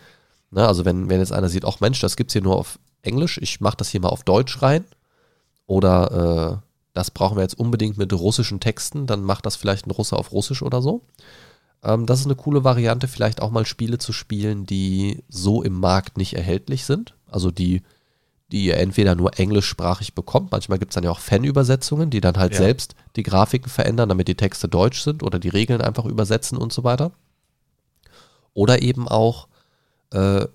Ne, 0.51 0.67
also 0.67 0.85
wenn, 0.85 1.09
wenn 1.09 1.21
jetzt 1.21 1.33
einer 1.33 1.49
sieht, 1.49 1.65
ach 1.65 1.79
Mensch, 1.79 2.01
das 2.01 2.17
gibt 2.17 2.31
es 2.31 2.33
hier 2.33 2.43
nur 2.43 2.57
auf 2.57 2.79
Englisch, 3.05 3.39
ich 3.39 3.61
mache 3.61 3.77
das 3.77 3.91
hier 3.91 4.01
mal 4.01 4.09
auf 4.09 4.25
Deutsch 4.25 4.63
rein. 4.63 4.85
Oder 5.67 6.61
äh, 6.63 6.69
das 6.93 7.11
brauchen 7.11 7.37
wir 7.37 7.43
jetzt 7.43 7.59
unbedingt 7.59 7.99
mit 7.99 8.13
russischen 8.13 8.61
Texten, 8.61 9.07
dann 9.07 9.23
macht 9.23 9.47
das 9.47 9.57
vielleicht 9.57 9.87
ein 9.87 9.91
Russe 9.91 10.17
auf 10.17 10.33
Russisch 10.33 10.63
oder 10.63 10.81
so. 10.83 11.03
Ähm, 11.83 12.07
das 12.07 12.21
ist 12.21 12.27
eine 12.27 12.37
coole 12.37 12.65
Variante, 12.65 13.09
vielleicht 13.09 13.43
auch 13.43 13.51
mal 13.51 13.67
Spiele 13.67 13.99
zu 13.99 14.13
spielen, 14.13 14.67
die 14.67 15.23
so 15.29 15.63
im 15.63 15.79
Markt 15.79 16.17
nicht 16.17 16.35
erhältlich 16.35 16.85
sind. 16.85 17.15
Also 17.31 17.51
die, 17.51 17.83
die 18.53 18.67
ihr 18.67 18.77
entweder 18.77 19.15
nur 19.15 19.39
englischsprachig 19.39 20.15
bekommt. 20.15 20.53
Manchmal 20.53 20.79
gibt 20.79 20.93
es 20.93 20.95
dann 20.95 21.05
ja 21.05 21.11
auch 21.11 21.19
Fan-Übersetzungen, 21.19 22.11
die 22.11 22.21
dann 22.21 22.37
halt 22.37 22.53
Ja. 22.53 22.59
selbst 22.59 22.95
die 23.17 23.23
Grafiken 23.23 23.71
verändern, 23.71 24.09
damit 24.09 24.29
die 24.29 24.37
Texte 24.37 24.69
deutsch 24.69 25.03
sind 25.03 25.23
oder 25.23 25.39
die 25.39 25.49
Regeln 25.49 25.81
einfach 25.81 26.05
übersetzen 26.05 26.59
und 26.59 26.73
so 26.73 26.85
weiter. 26.85 27.11
Oder 28.53 28.83
eben 28.83 29.09
auch 29.09 29.49
äh, 30.13 30.47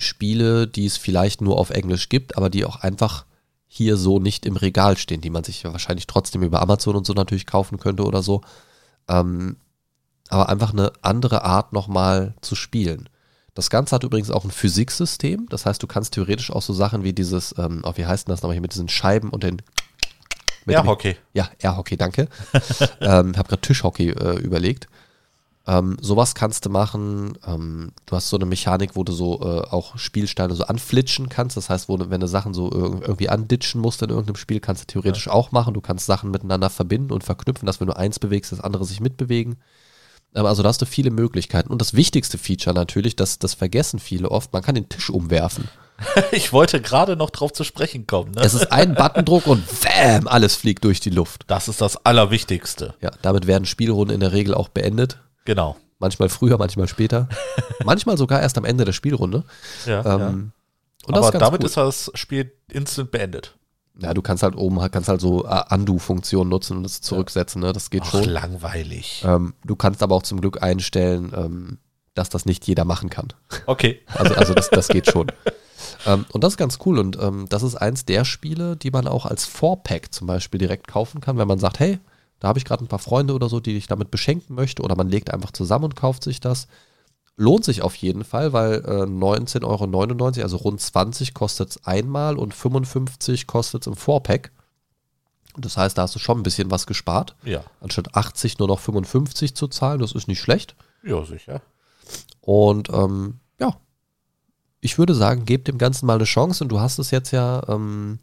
Spiele, 0.00 0.66
die 0.66 0.86
es 0.86 0.96
vielleicht 0.96 1.40
nur 1.40 1.58
auf 1.58 1.70
Englisch 1.70 2.08
gibt, 2.08 2.36
aber 2.36 2.50
die 2.50 2.64
auch 2.64 2.76
einfach 2.76 3.24
hier 3.68 3.96
so 3.96 4.18
nicht 4.18 4.46
im 4.46 4.56
Regal 4.56 4.96
stehen, 4.96 5.20
die 5.20 5.30
man 5.30 5.44
sich 5.44 5.62
ja 5.62 5.72
wahrscheinlich 5.72 6.06
trotzdem 6.06 6.42
über 6.42 6.60
Amazon 6.60 6.96
und 6.96 7.06
so 7.06 7.12
natürlich 7.12 7.46
kaufen 7.46 7.78
könnte 7.78 8.04
oder 8.04 8.22
so. 8.22 8.40
Ähm, 9.08 9.56
aber 10.28 10.48
einfach 10.48 10.72
eine 10.72 10.92
andere 11.02 11.44
Art 11.44 11.72
nochmal 11.72 12.34
zu 12.40 12.54
spielen. 12.54 13.08
Das 13.54 13.68
Ganze 13.70 13.94
hat 13.94 14.04
übrigens 14.04 14.30
auch 14.30 14.44
ein 14.44 14.50
Physiksystem, 14.50 15.46
das 15.50 15.66
heißt, 15.66 15.82
du 15.82 15.86
kannst 15.88 16.14
theoretisch 16.14 16.50
auch 16.52 16.62
so 16.62 16.72
Sachen 16.72 17.02
wie 17.04 17.12
dieses, 17.12 17.54
ähm, 17.58 17.82
oh, 17.84 17.92
wie 17.96 18.06
heißt 18.06 18.26
denn 18.28 18.32
das 18.32 18.42
nochmal 18.42 18.54
hier 18.54 18.60
mit 18.62 18.72
diesen 18.72 18.88
Scheiben 18.88 19.28
und 19.30 19.42
den 19.42 19.60
mit 20.66 20.74
Ja, 20.74 20.82
dem- 20.82 20.88
Hockey. 20.88 21.16
ja, 21.32 21.48
Airhockey, 21.60 21.96
danke. 21.96 22.28
ähm, 23.00 23.36
habe 23.36 23.48
gerade 23.48 23.60
Tischhockey 23.60 24.10
äh, 24.10 24.38
überlegt. 24.38 24.88
Ähm, 25.66 25.98
sowas 26.00 26.34
kannst 26.34 26.64
du 26.64 26.70
machen. 26.70 27.36
Ähm, 27.46 27.92
du 28.06 28.16
hast 28.16 28.30
so 28.30 28.36
eine 28.36 28.46
Mechanik, 28.46 28.96
wo 28.96 29.04
du 29.04 29.12
so 29.12 29.40
äh, 29.42 29.60
auch 29.68 29.98
Spielsteine 29.98 30.54
so 30.54 30.64
anflitschen 30.64 31.28
kannst. 31.28 31.56
Das 31.56 31.68
heißt, 31.68 31.88
wo 31.88 31.98
wenn 31.98 32.20
du 32.20 32.26
Sachen 32.26 32.54
so 32.54 32.68
irg- 32.70 33.02
irgendwie 33.02 33.28
anditschen 33.28 33.80
musst 33.80 34.00
in 34.02 34.08
irgendeinem 34.10 34.36
Spiel, 34.36 34.60
kannst 34.60 34.82
du 34.82 34.86
theoretisch 34.86 35.28
auch 35.28 35.52
machen. 35.52 35.74
Du 35.74 35.80
kannst 35.82 36.06
Sachen 36.06 36.30
miteinander 36.30 36.70
verbinden 36.70 37.12
und 37.12 37.24
verknüpfen, 37.24 37.66
dass 37.66 37.78
wenn 37.80 37.88
du 37.88 37.96
eins 37.96 38.18
bewegst, 38.18 38.52
das 38.52 38.60
andere 38.60 38.84
sich 38.84 39.00
mitbewegen. 39.00 39.56
Ähm, 40.34 40.46
also 40.46 40.62
da 40.62 40.70
hast 40.70 40.80
du 40.80 40.86
viele 40.86 41.10
Möglichkeiten. 41.10 41.68
Und 41.70 41.80
das 41.82 41.92
wichtigste 41.94 42.38
Feature 42.38 42.74
natürlich, 42.74 43.14
das, 43.14 43.38
das 43.38 43.52
vergessen 43.54 43.98
viele 43.98 44.30
oft, 44.30 44.52
man 44.54 44.62
kann 44.62 44.74
den 44.74 44.88
Tisch 44.88 45.10
umwerfen. 45.10 45.68
Ich 46.32 46.54
wollte 46.54 46.80
gerade 46.80 47.14
noch 47.14 47.28
drauf 47.28 47.52
zu 47.52 47.62
sprechen 47.62 48.06
kommen. 48.06 48.30
Ne? 48.32 48.40
Es 48.40 48.54
ist 48.54 48.72
ein 48.72 48.94
Buttondruck 48.94 49.46
und 49.46 49.62
wham, 49.84 50.26
alles 50.28 50.56
fliegt 50.56 50.82
durch 50.84 51.00
die 51.00 51.10
Luft. 51.10 51.44
Das 51.48 51.68
ist 51.68 51.82
das 51.82 52.06
Allerwichtigste. 52.06 52.94
Ja, 53.02 53.10
damit 53.20 53.46
werden 53.46 53.66
Spielrunden 53.66 54.14
in 54.14 54.20
der 54.20 54.32
Regel 54.32 54.54
auch 54.54 54.68
beendet. 54.70 55.18
Genau. 55.50 55.76
Manchmal 55.98 56.28
früher, 56.28 56.58
manchmal 56.58 56.86
später. 56.86 57.28
manchmal 57.84 58.16
sogar 58.16 58.40
erst 58.40 58.56
am 58.56 58.64
Ende 58.64 58.84
der 58.84 58.92
Spielrunde. 58.92 59.42
Ja, 59.84 60.04
Ähm, 60.04 60.52
ja. 61.08 61.16
Aber 61.16 61.26
ist 61.26 61.34
damit 61.40 61.62
cool. 61.62 61.66
ist 61.66 61.76
das 61.76 62.12
Spiel 62.14 62.52
instant 62.70 63.10
beendet. 63.10 63.56
ja, 63.98 64.14
du 64.14 64.22
kannst 64.22 64.44
halt 64.44 64.54
oben 64.54 64.78
kannst 64.92 65.08
halt 65.08 65.20
so 65.20 65.44
äh, 65.44 65.64
Undo-Funktionen 65.74 66.48
nutzen 66.48 66.76
und 66.76 66.82
das 66.84 67.00
zurücksetzen, 67.00 67.62
ne? 67.62 67.72
Das 67.72 67.90
geht 67.90 68.02
Ach, 68.04 68.12
schon. 68.12 68.24
langweilig. 68.28 69.24
Ähm, 69.26 69.54
du 69.64 69.74
kannst 69.74 70.04
aber 70.04 70.14
auch 70.14 70.22
zum 70.22 70.40
Glück 70.40 70.62
einstellen, 70.62 71.32
ähm, 71.36 71.78
dass 72.14 72.28
das 72.28 72.46
nicht 72.46 72.64
jeder 72.68 72.84
machen 72.84 73.10
kann. 73.10 73.32
Okay. 73.66 74.02
Also, 74.14 74.34
also 74.36 74.54
das, 74.54 74.70
das 74.70 74.86
geht 74.86 75.10
schon. 75.10 75.32
Ähm, 76.06 76.26
und 76.32 76.44
das 76.44 76.52
ist 76.54 76.56
ganz 76.58 76.78
cool. 76.84 76.98
Und 76.98 77.18
ähm, 77.20 77.46
das 77.48 77.62
ist 77.62 77.74
eins 77.74 78.04
der 78.04 78.24
Spiele, 78.24 78.76
die 78.76 78.90
man 78.90 79.06
auch 79.06 79.26
als 79.26 79.44
Four-Pack 79.46 80.12
zum 80.14 80.26
Beispiel 80.26 80.58
direkt 80.58 80.86
kaufen 80.86 81.20
kann, 81.20 81.36
wenn 81.38 81.48
man 81.48 81.58
sagt, 81.58 81.78
hey, 81.80 81.98
da 82.40 82.48
habe 82.48 82.58
ich 82.58 82.64
gerade 82.64 82.84
ein 82.84 82.88
paar 82.88 82.98
Freunde 82.98 83.34
oder 83.34 83.48
so, 83.48 83.60
die 83.60 83.76
ich 83.76 83.86
damit 83.86 84.10
beschenken 84.10 84.54
möchte, 84.56 84.82
oder 84.82 84.96
man 84.96 85.08
legt 85.08 85.32
einfach 85.32 85.52
zusammen 85.52 85.84
und 85.84 85.96
kauft 85.96 86.24
sich 86.24 86.40
das. 86.40 86.66
lohnt 87.36 87.64
sich 87.64 87.80
auf 87.82 87.94
jeden 87.96 88.24
Fall, 88.24 88.52
weil 88.52 88.74
äh, 88.84 89.04
19,99 89.06 89.64
Euro, 89.64 90.42
also 90.42 90.56
rund 90.58 90.80
20 90.80 91.32
kostet 91.32 91.70
es 91.70 91.84
einmal 91.86 92.36
und 92.36 92.52
55 92.54 93.46
kostet 93.46 93.82
es 93.82 93.86
im 93.86 93.96
Vorpack. 93.96 94.50
Das 95.56 95.76
heißt, 95.76 95.96
da 95.98 96.02
hast 96.02 96.14
du 96.14 96.18
schon 96.18 96.38
ein 96.38 96.42
bisschen 96.42 96.70
was 96.70 96.86
gespart. 96.86 97.34
Ja. 97.44 97.62
Anstatt 97.80 98.14
80 98.14 98.58
nur 98.58 98.68
noch 98.68 98.78
55 98.78 99.54
zu 99.54 99.68
zahlen, 99.68 100.00
das 100.00 100.12
ist 100.12 100.28
nicht 100.28 100.40
schlecht. 100.40 100.74
Ja, 101.02 101.24
sicher. 101.24 101.62
Und 102.40 102.88
ähm, 102.90 103.40
ja, 103.58 103.74
ich 104.80 104.98
würde 104.98 105.14
sagen, 105.14 105.44
gebt 105.44 105.66
dem 105.68 105.78
Ganzen 105.78 106.06
mal 106.06 106.14
eine 106.14 106.24
Chance. 106.24 106.62
Und 106.64 106.68
du 106.70 106.80
hast 106.80 106.98
es 106.98 107.10
jetzt 107.10 107.30
ja 107.32 107.62
ähm, 107.68 108.18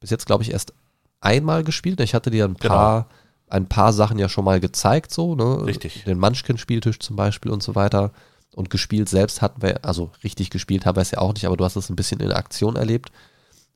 bis 0.00 0.10
jetzt, 0.10 0.26
glaube 0.26 0.42
ich, 0.42 0.52
erst 0.52 0.72
einmal 1.20 1.62
gespielt. 1.62 2.00
Ich 2.00 2.14
hatte 2.14 2.30
dir 2.30 2.44
ein 2.46 2.54
Genau. 2.54 2.74
paar, 2.74 3.08
ein 3.48 3.66
paar 3.68 3.92
Sachen 3.92 4.18
ja 4.18 4.28
schon 4.28 4.44
mal 4.44 4.60
gezeigt, 4.60 5.12
so, 5.12 5.34
ne? 5.34 5.64
Richtig. 5.66 6.04
Den 6.04 6.18
Munchkin-Spieltisch 6.18 6.98
zum 6.98 7.16
Beispiel 7.16 7.50
und 7.52 7.62
so 7.62 7.74
weiter. 7.74 8.12
Und 8.54 8.70
gespielt 8.70 9.08
selbst 9.08 9.42
hatten 9.42 9.60
wir, 9.62 9.84
also 9.84 10.10
richtig 10.24 10.50
gespielt 10.50 10.86
haben 10.86 10.96
wir 10.96 11.02
es 11.02 11.10
ja 11.10 11.18
auch 11.18 11.34
nicht, 11.34 11.46
aber 11.46 11.56
du 11.56 11.64
hast 11.64 11.76
es 11.76 11.90
ein 11.90 11.96
bisschen 11.96 12.20
in 12.20 12.32
Aktion 12.32 12.76
erlebt. 12.76 13.10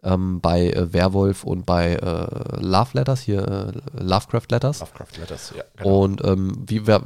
Ähm, 0.02 0.40
bei 0.40 0.70
äh, 0.70 0.94
Werwolf 0.94 1.44
und 1.44 1.66
bei 1.66 1.92
äh, 1.96 2.60
Love 2.60 2.90
Letters, 2.94 3.20
hier 3.20 3.46
äh, 3.96 4.02
Lovecraft 4.02 4.46
Letters. 4.50 4.80
Lovecraft 4.80 5.18
Letters, 5.18 5.52
ja. 5.54 5.62
Genau. 5.76 6.00
Und 6.00 6.24
ähm, 6.24 6.64
wie, 6.66 6.86
war- 6.86 7.02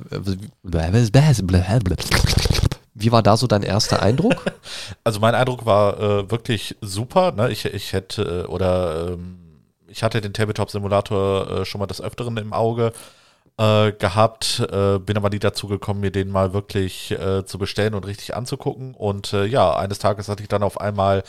wie 2.94 3.10
war 3.10 3.22
da 3.24 3.36
so 3.36 3.48
dein 3.48 3.62
erster 3.64 4.00
Eindruck? 4.02 4.36
Also 5.02 5.18
mein 5.20 5.34
Eindruck 5.34 5.66
war 5.66 5.98
äh, 6.00 6.30
wirklich 6.30 6.76
super. 6.80 7.32
Ne? 7.32 7.50
Ich, 7.50 7.64
ich 7.64 7.92
hätte 7.92 8.44
äh, 8.46 8.50
oder 8.50 9.08
ähm, 9.12 9.38
ich 9.94 10.02
hatte 10.02 10.20
den 10.20 10.32
Tabletop-Simulator 10.32 11.50
äh, 11.50 11.64
schon 11.64 11.78
mal 11.78 11.86
des 11.86 12.00
Öfteren 12.00 12.36
im 12.36 12.52
Auge 12.52 12.92
äh, 13.58 13.92
gehabt, 13.92 14.58
äh, 14.72 14.98
bin 14.98 15.16
aber 15.16 15.30
nie 15.30 15.38
dazu 15.38 15.68
gekommen, 15.68 16.00
mir 16.00 16.10
den 16.10 16.30
mal 16.30 16.52
wirklich 16.52 17.12
äh, 17.12 17.44
zu 17.44 17.58
bestellen 17.58 17.94
und 17.94 18.04
richtig 18.04 18.34
anzugucken. 18.34 18.94
Und 18.94 19.32
äh, 19.32 19.44
ja, 19.44 19.76
eines 19.76 20.00
Tages 20.00 20.28
hatte 20.28 20.42
ich 20.42 20.48
dann 20.48 20.62
auf 20.62 20.80
einmal 20.80 21.22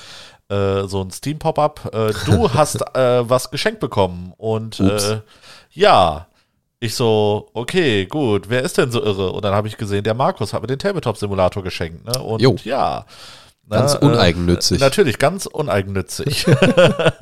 so 0.48 1.02
ein 1.02 1.10
Steam-Pop-Up. 1.10 1.92
Du 2.28 2.54
hast 2.54 2.82
was 2.82 3.50
geschenkt 3.50 3.80
bekommen. 3.80 4.32
Und 4.38 4.80
ja, 5.72 6.28
ich 6.80 6.94
so, 6.94 7.50
okay, 7.54 8.06
gut, 8.06 8.48
wer 8.48 8.62
ist 8.62 8.78
denn 8.78 8.92
so 8.92 9.02
irre? 9.02 9.32
Und 9.32 9.44
dann 9.44 9.56
habe 9.56 9.68
ich 9.68 9.76
gesehen, 9.76 10.04
der 10.04 10.14
Markus 10.14 10.54
hat 10.54 10.62
mir 10.62 10.68
den 10.68 10.78
Tabletop-Simulator 10.78 11.64
geschenkt. 11.64 12.06
Ne? 12.06 12.22
Und 12.22 12.44
Jo. 12.44 12.58
ja. 12.64 13.08
Ganz 13.70 13.94
ne, 13.94 14.00
uneigennützig. 14.02 14.80
Äh, 14.80 14.84
natürlich, 14.84 15.18
ganz 15.18 15.48
uneigennützig. 15.48 16.46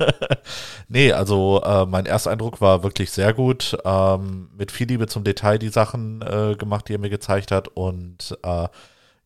nee, 0.88 1.12
also 1.12 1.62
äh, 1.64 1.86
mein 1.86 2.04
erster 2.04 2.30
Eindruck 2.30 2.60
war 2.60 2.82
wirklich 2.82 3.10
sehr 3.10 3.32
gut. 3.32 3.78
Ähm, 3.84 4.50
mit 4.56 4.70
viel 4.70 4.88
Liebe 4.88 5.06
zum 5.06 5.24
Detail 5.24 5.58
die 5.58 5.70
Sachen 5.70 6.20
äh, 6.22 6.54
gemacht, 6.56 6.88
die 6.88 6.94
er 6.94 6.98
mir 6.98 7.10
gezeigt 7.10 7.50
hat. 7.50 7.68
Und 7.68 8.38
äh, 8.42 8.68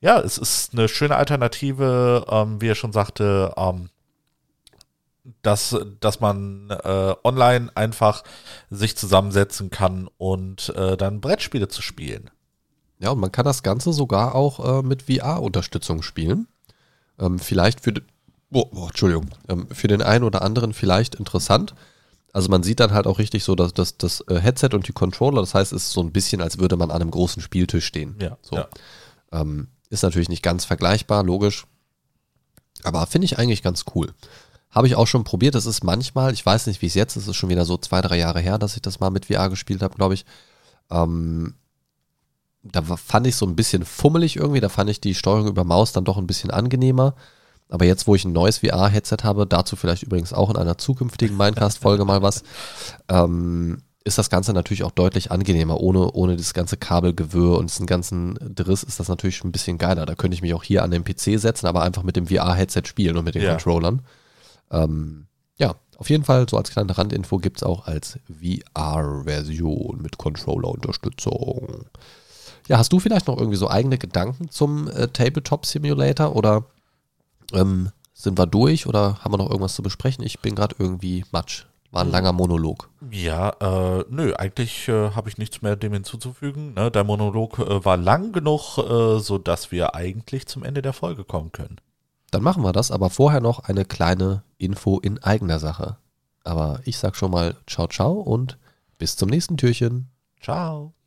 ja, 0.00 0.20
es 0.20 0.38
ist 0.38 0.72
eine 0.72 0.88
schöne 0.88 1.16
Alternative, 1.16 2.24
ähm, 2.31 2.61
wie 2.61 2.68
er 2.68 2.76
schon 2.76 2.92
sagte, 2.92 3.52
ähm, 3.57 3.90
dass, 5.42 5.76
dass 6.00 6.20
man 6.20 6.70
äh, 6.70 7.14
online 7.24 7.70
einfach 7.74 8.22
sich 8.70 8.96
zusammensetzen 8.96 9.70
kann 9.70 10.09
und 10.18 10.70
äh, 10.76 10.96
dann 10.96 11.20
Brettspiele 11.20 11.68
zu 11.68 11.83
spielen. 11.83 12.31
Ja, 13.00 13.11
und 13.11 13.20
man 13.20 13.33
kann 13.33 13.44
das 13.44 13.62
Ganze 13.62 13.92
sogar 13.92 14.35
auch 14.35 14.78
äh, 14.81 14.83
mit 14.83 15.02
VR-Unterstützung 15.02 16.02
spielen. 16.02 16.48
Ähm, 17.18 17.38
vielleicht 17.38 17.81
für, 17.81 17.92
den- 17.92 18.04
oh, 18.52 18.64
oh, 18.74 18.87
Entschuldigung, 18.88 19.26
ähm, 19.48 19.66
für 19.72 19.88
den 19.88 20.02
einen 20.02 20.24
oder 20.24 20.42
anderen 20.42 20.72
vielleicht 20.72 21.14
interessant. 21.16 21.74
Also 22.33 22.48
man 22.50 22.62
sieht 22.62 22.78
dann 22.81 22.92
halt 22.92 23.07
auch 23.07 23.18
richtig 23.18 23.42
so, 23.44 23.54
dass 23.54 23.72
das, 23.74 23.96
das 23.96 24.22
äh, 24.28 24.38
Headset 24.38 24.70
und 24.74 24.87
die 24.87 24.92
Controller, 24.92 25.40
das 25.40 25.54
heißt, 25.54 25.72
es 25.72 25.85
ist 25.85 25.92
so 25.92 26.02
ein 26.02 26.12
bisschen, 26.12 26.40
als 26.40 26.59
würde 26.59 26.76
man 26.76 26.90
an 26.90 27.00
einem 27.00 27.11
großen 27.11 27.42
Spieltisch 27.42 27.87
stehen. 27.87 28.16
Ja, 28.20 28.37
So. 28.42 28.57
ja. 28.57 28.68
Ähm, 29.33 29.68
ist 29.90 30.02
natürlich 30.02 30.28
nicht 30.28 30.42
ganz 30.42 30.64
vergleichbar, 30.66 31.24
logisch. 31.24 31.64
Aber 32.85 33.07
finde 33.07 33.24
ich 33.24 33.38
eigentlich 33.38 33.62
ganz 33.62 33.85
cool. 33.94 34.12
Habe 34.70 34.87
ich 34.87 34.94
auch 34.96 35.07
schon 35.07 35.24
probiert. 35.24 35.54
Das 35.54 35.64
ist 35.66 35.83
manchmal, 35.83 36.33
ich 36.35 36.44
weiß 36.44 36.66
nicht, 36.66 36.83
wie 36.83 36.87
es 36.87 36.94
jetzt 36.94 37.16
ist, 37.16 37.22
es 37.22 37.28
ist 37.31 37.37
schon 37.37 37.48
wieder 37.48 37.64
so 37.64 37.78
zwei, 37.78 38.02
drei 38.02 38.18
Jahre 38.18 38.40
her, 38.40 38.59
dass 38.59 38.76
ich 38.76 38.83
das 38.83 39.00
mal 39.00 39.09
mit 39.11 39.24
VR 39.26 39.48
gespielt 39.48 39.83
habe, 39.83 39.94
glaube 39.96 40.12
ich. 40.14 40.26
Ähm, 40.90 41.54
da 42.62 42.83
fand 42.83 43.27
ich 43.27 43.37
so 43.37 43.47
ein 43.47 43.57
bisschen 43.57 43.85
fummelig 43.85 44.37
irgendwie. 44.37 44.61
Da 44.61 44.68
fand 44.68 44.90
ich 44.90 45.01
die 45.01 45.14
Steuerung 45.14 45.47
über 45.49 45.64
Maus 45.64 45.92
dann 45.92 46.05
doch 46.05 46.18
ein 46.18 46.27
bisschen 46.27 46.51
angenehmer. 46.51 47.14
Aber 47.71 47.85
jetzt, 47.85 48.07
wo 48.07 48.14
ich 48.14 48.25
ein 48.25 48.33
neues 48.33 48.59
VR-Headset 48.59 49.18
habe, 49.25 49.47
dazu 49.47 49.77
vielleicht 49.77 50.03
übrigens 50.03 50.33
auch 50.33 50.51
in 50.51 50.57
einer 50.57 50.79
zukünftigen 50.79 51.37
Minecast-Folge 51.37 52.05
mal 52.05 52.23
was, 52.23 52.42
ähm, 53.09 53.83
ist 54.05 54.16
das 54.16 54.31
Ganze 54.31 54.55
natürlich 54.55 54.85
auch 54.85 54.90
deutlich 54.90 55.31
angenehmer. 55.31 55.79
Ohne, 55.81 56.11
ohne 56.12 56.37
das 56.37 56.55
ganze 56.55 56.79
Kabelgewirr 56.79 57.59
und 57.59 57.68
diesen 57.71 57.87
ganzen 57.87 58.38
Driss 58.55 58.83
ist 58.83 58.99
das 58.99 59.09
natürlich 59.09 59.44
ein 59.44 59.53
bisschen 59.53 59.77
geiler. 59.77 60.07
Da 60.07 60.14
könnte 60.14 60.35
ich 60.35 60.40
mich 60.40 60.55
auch 60.55 60.62
hier 60.62 60.83
an 60.83 60.90
den 60.90 61.05
PC 61.05 61.38
setzen, 61.38 61.66
aber 61.66 61.83
einfach 61.83 62.03
mit 62.03 62.16
dem 62.16 62.27
VR-Headset 62.29 62.83
spielen 62.87 63.18
und 63.18 63.25
mit 63.25 63.35
den 63.35 63.42
Ja. 63.42 63.51
Controllern. 63.51 64.03
Ähm, 64.71 65.27
ja, 65.59 65.75
auf 65.99 66.09
jeden 66.09 66.25
Fall, 66.25 66.49
so 66.49 66.57
als 66.57 66.71
kleine 66.71 66.97
Randinfo 66.97 67.38
gibt 67.38 67.59
es 67.59 67.62
auch 67.64 67.87
als 67.87 68.18
VR-Version 68.31 70.01
mit 70.01 70.16
Controller-Unterstützung. 70.16 71.85
Ja, 72.68 72.78
hast 72.78 72.92
du 72.92 73.00
vielleicht 73.00 73.26
noch 73.26 73.38
irgendwie 73.38 73.57
so 73.57 73.68
eigene 73.68 73.98
Gedanken 73.98 74.50
zum 74.50 74.88
äh, 74.88 75.09
Tabletop 75.09 75.66
Simulator 75.66 76.37
oder 76.37 76.64
ähm, 77.52 77.90
sind 78.12 78.38
wir 78.38 78.46
durch 78.46 78.87
oder 78.87 79.18
haben 79.20 79.33
wir 79.33 79.38
noch 79.38 79.50
irgendwas 79.50 79.74
zu 79.74 79.83
besprechen? 79.83 80.24
Ich 80.24 80.40
bin 80.40 80.54
gerade 80.54 80.76
irgendwie 80.78 81.24
matsch. 81.33 81.64
War 81.90 82.02
ein 82.04 82.11
langer 82.11 82.33
Monolog. 82.33 82.90
Ja, 83.11 83.48
äh, 83.61 84.04
nö, 84.11 84.35
eigentlich 84.35 84.88
äh, 84.88 85.12
habe 85.12 85.31
ich 85.31 85.38
nichts 85.38 85.62
mehr 85.62 85.74
dem 85.74 85.94
hinzuzufügen. 85.94 86.74
Ne? 86.74 86.90
Der 86.90 87.04
Monolog 87.04 87.59
äh, 87.59 87.83
war 87.83 87.96
lang 87.96 88.33
genug, 88.33 88.76
äh, 88.76 89.18
so 89.20 89.38
dass 89.38 89.72
wir 89.72 89.94
eigentlich 89.94 90.46
zum 90.46 90.64
Ende 90.64 90.83
der 90.83 90.92
Folge 90.92 91.24
kommen 91.24 91.50
können. 91.52 91.81
Dann 92.31 92.42
machen 92.42 92.62
wir 92.62 92.72
das, 92.72 92.90
aber 92.90 93.09
vorher 93.09 93.40
noch 93.40 93.61
eine 93.61 93.87
kleine 93.87 94.42
Info 94.59 94.98
in 94.98 95.22
eigener 95.22 95.59
Sache. 95.59 95.96
Aber 96.44 96.81
ich 96.85 96.98
sag 96.98 97.16
schon 97.16 97.31
mal 97.31 97.57
ciao, 97.66 97.87
ciao 97.88 98.12
und 98.12 98.59
bis 98.98 99.16
zum 99.16 99.31
nächsten 99.31 99.57
Türchen. 99.57 100.11
Ciao. 100.42 100.98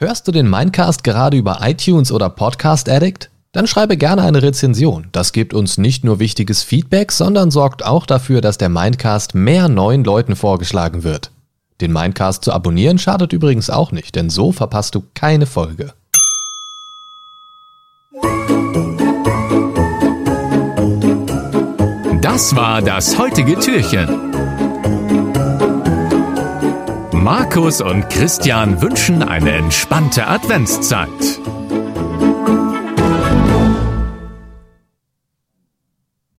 Hörst 0.00 0.28
du 0.28 0.32
den 0.32 0.48
Mindcast 0.48 1.02
gerade 1.02 1.36
über 1.36 1.58
iTunes 1.60 2.12
oder 2.12 2.30
Podcast 2.30 2.88
Addict? 2.88 3.30
Dann 3.50 3.66
schreibe 3.66 3.96
gerne 3.96 4.22
eine 4.22 4.44
Rezension. 4.44 5.08
Das 5.10 5.32
gibt 5.32 5.54
uns 5.54 5.76
nicht 5.76 6.04
nur 6.04 6.20
wichtiges 6.20 6.62
Feedback, 6.62 7.10
sondern 7.10 7.50
sorgt 7.50 7.84
auch 7.84 8.06
dafür, 8.06 8.40
dass 8.40 8.58
der 8.58 8.68
Mindcast 8.68 9.34
mehr 9.34 9.68
neuen 9.68 10.04
Leuten 10.04 10.36
vorgeschlagen 10.36 11.02
wird. 11.02 11.32
Den 11.80 11.92
Mindcast 11.92 12.44
zu 12.44 12.52
abonnieren 12.52 12.98
schadet 12.98 13.32
übrigens 13.32 13.70
auch 13.70 13.90
nicht, 13.90 14.14
denn 14.14 14.30
so 14.30 14.52
verpasst 14.52 14.94
du 14.94 15.02
keine 15.14 15.46
Folge. 15.46 15.92
Das 22.22 22.54
war 22.54 22.82
das 22.82 23.18
heutige 23.18 23.58
Türchen. 23.58 24.27
Markus 27.22 27.80
und 27.80 28.08
Christian 28.10 28.80
wünschen 28.80 29.22
eine 29.22 29.50
entspannte 29.50 30.26
Adventszeit. 30.26 31.08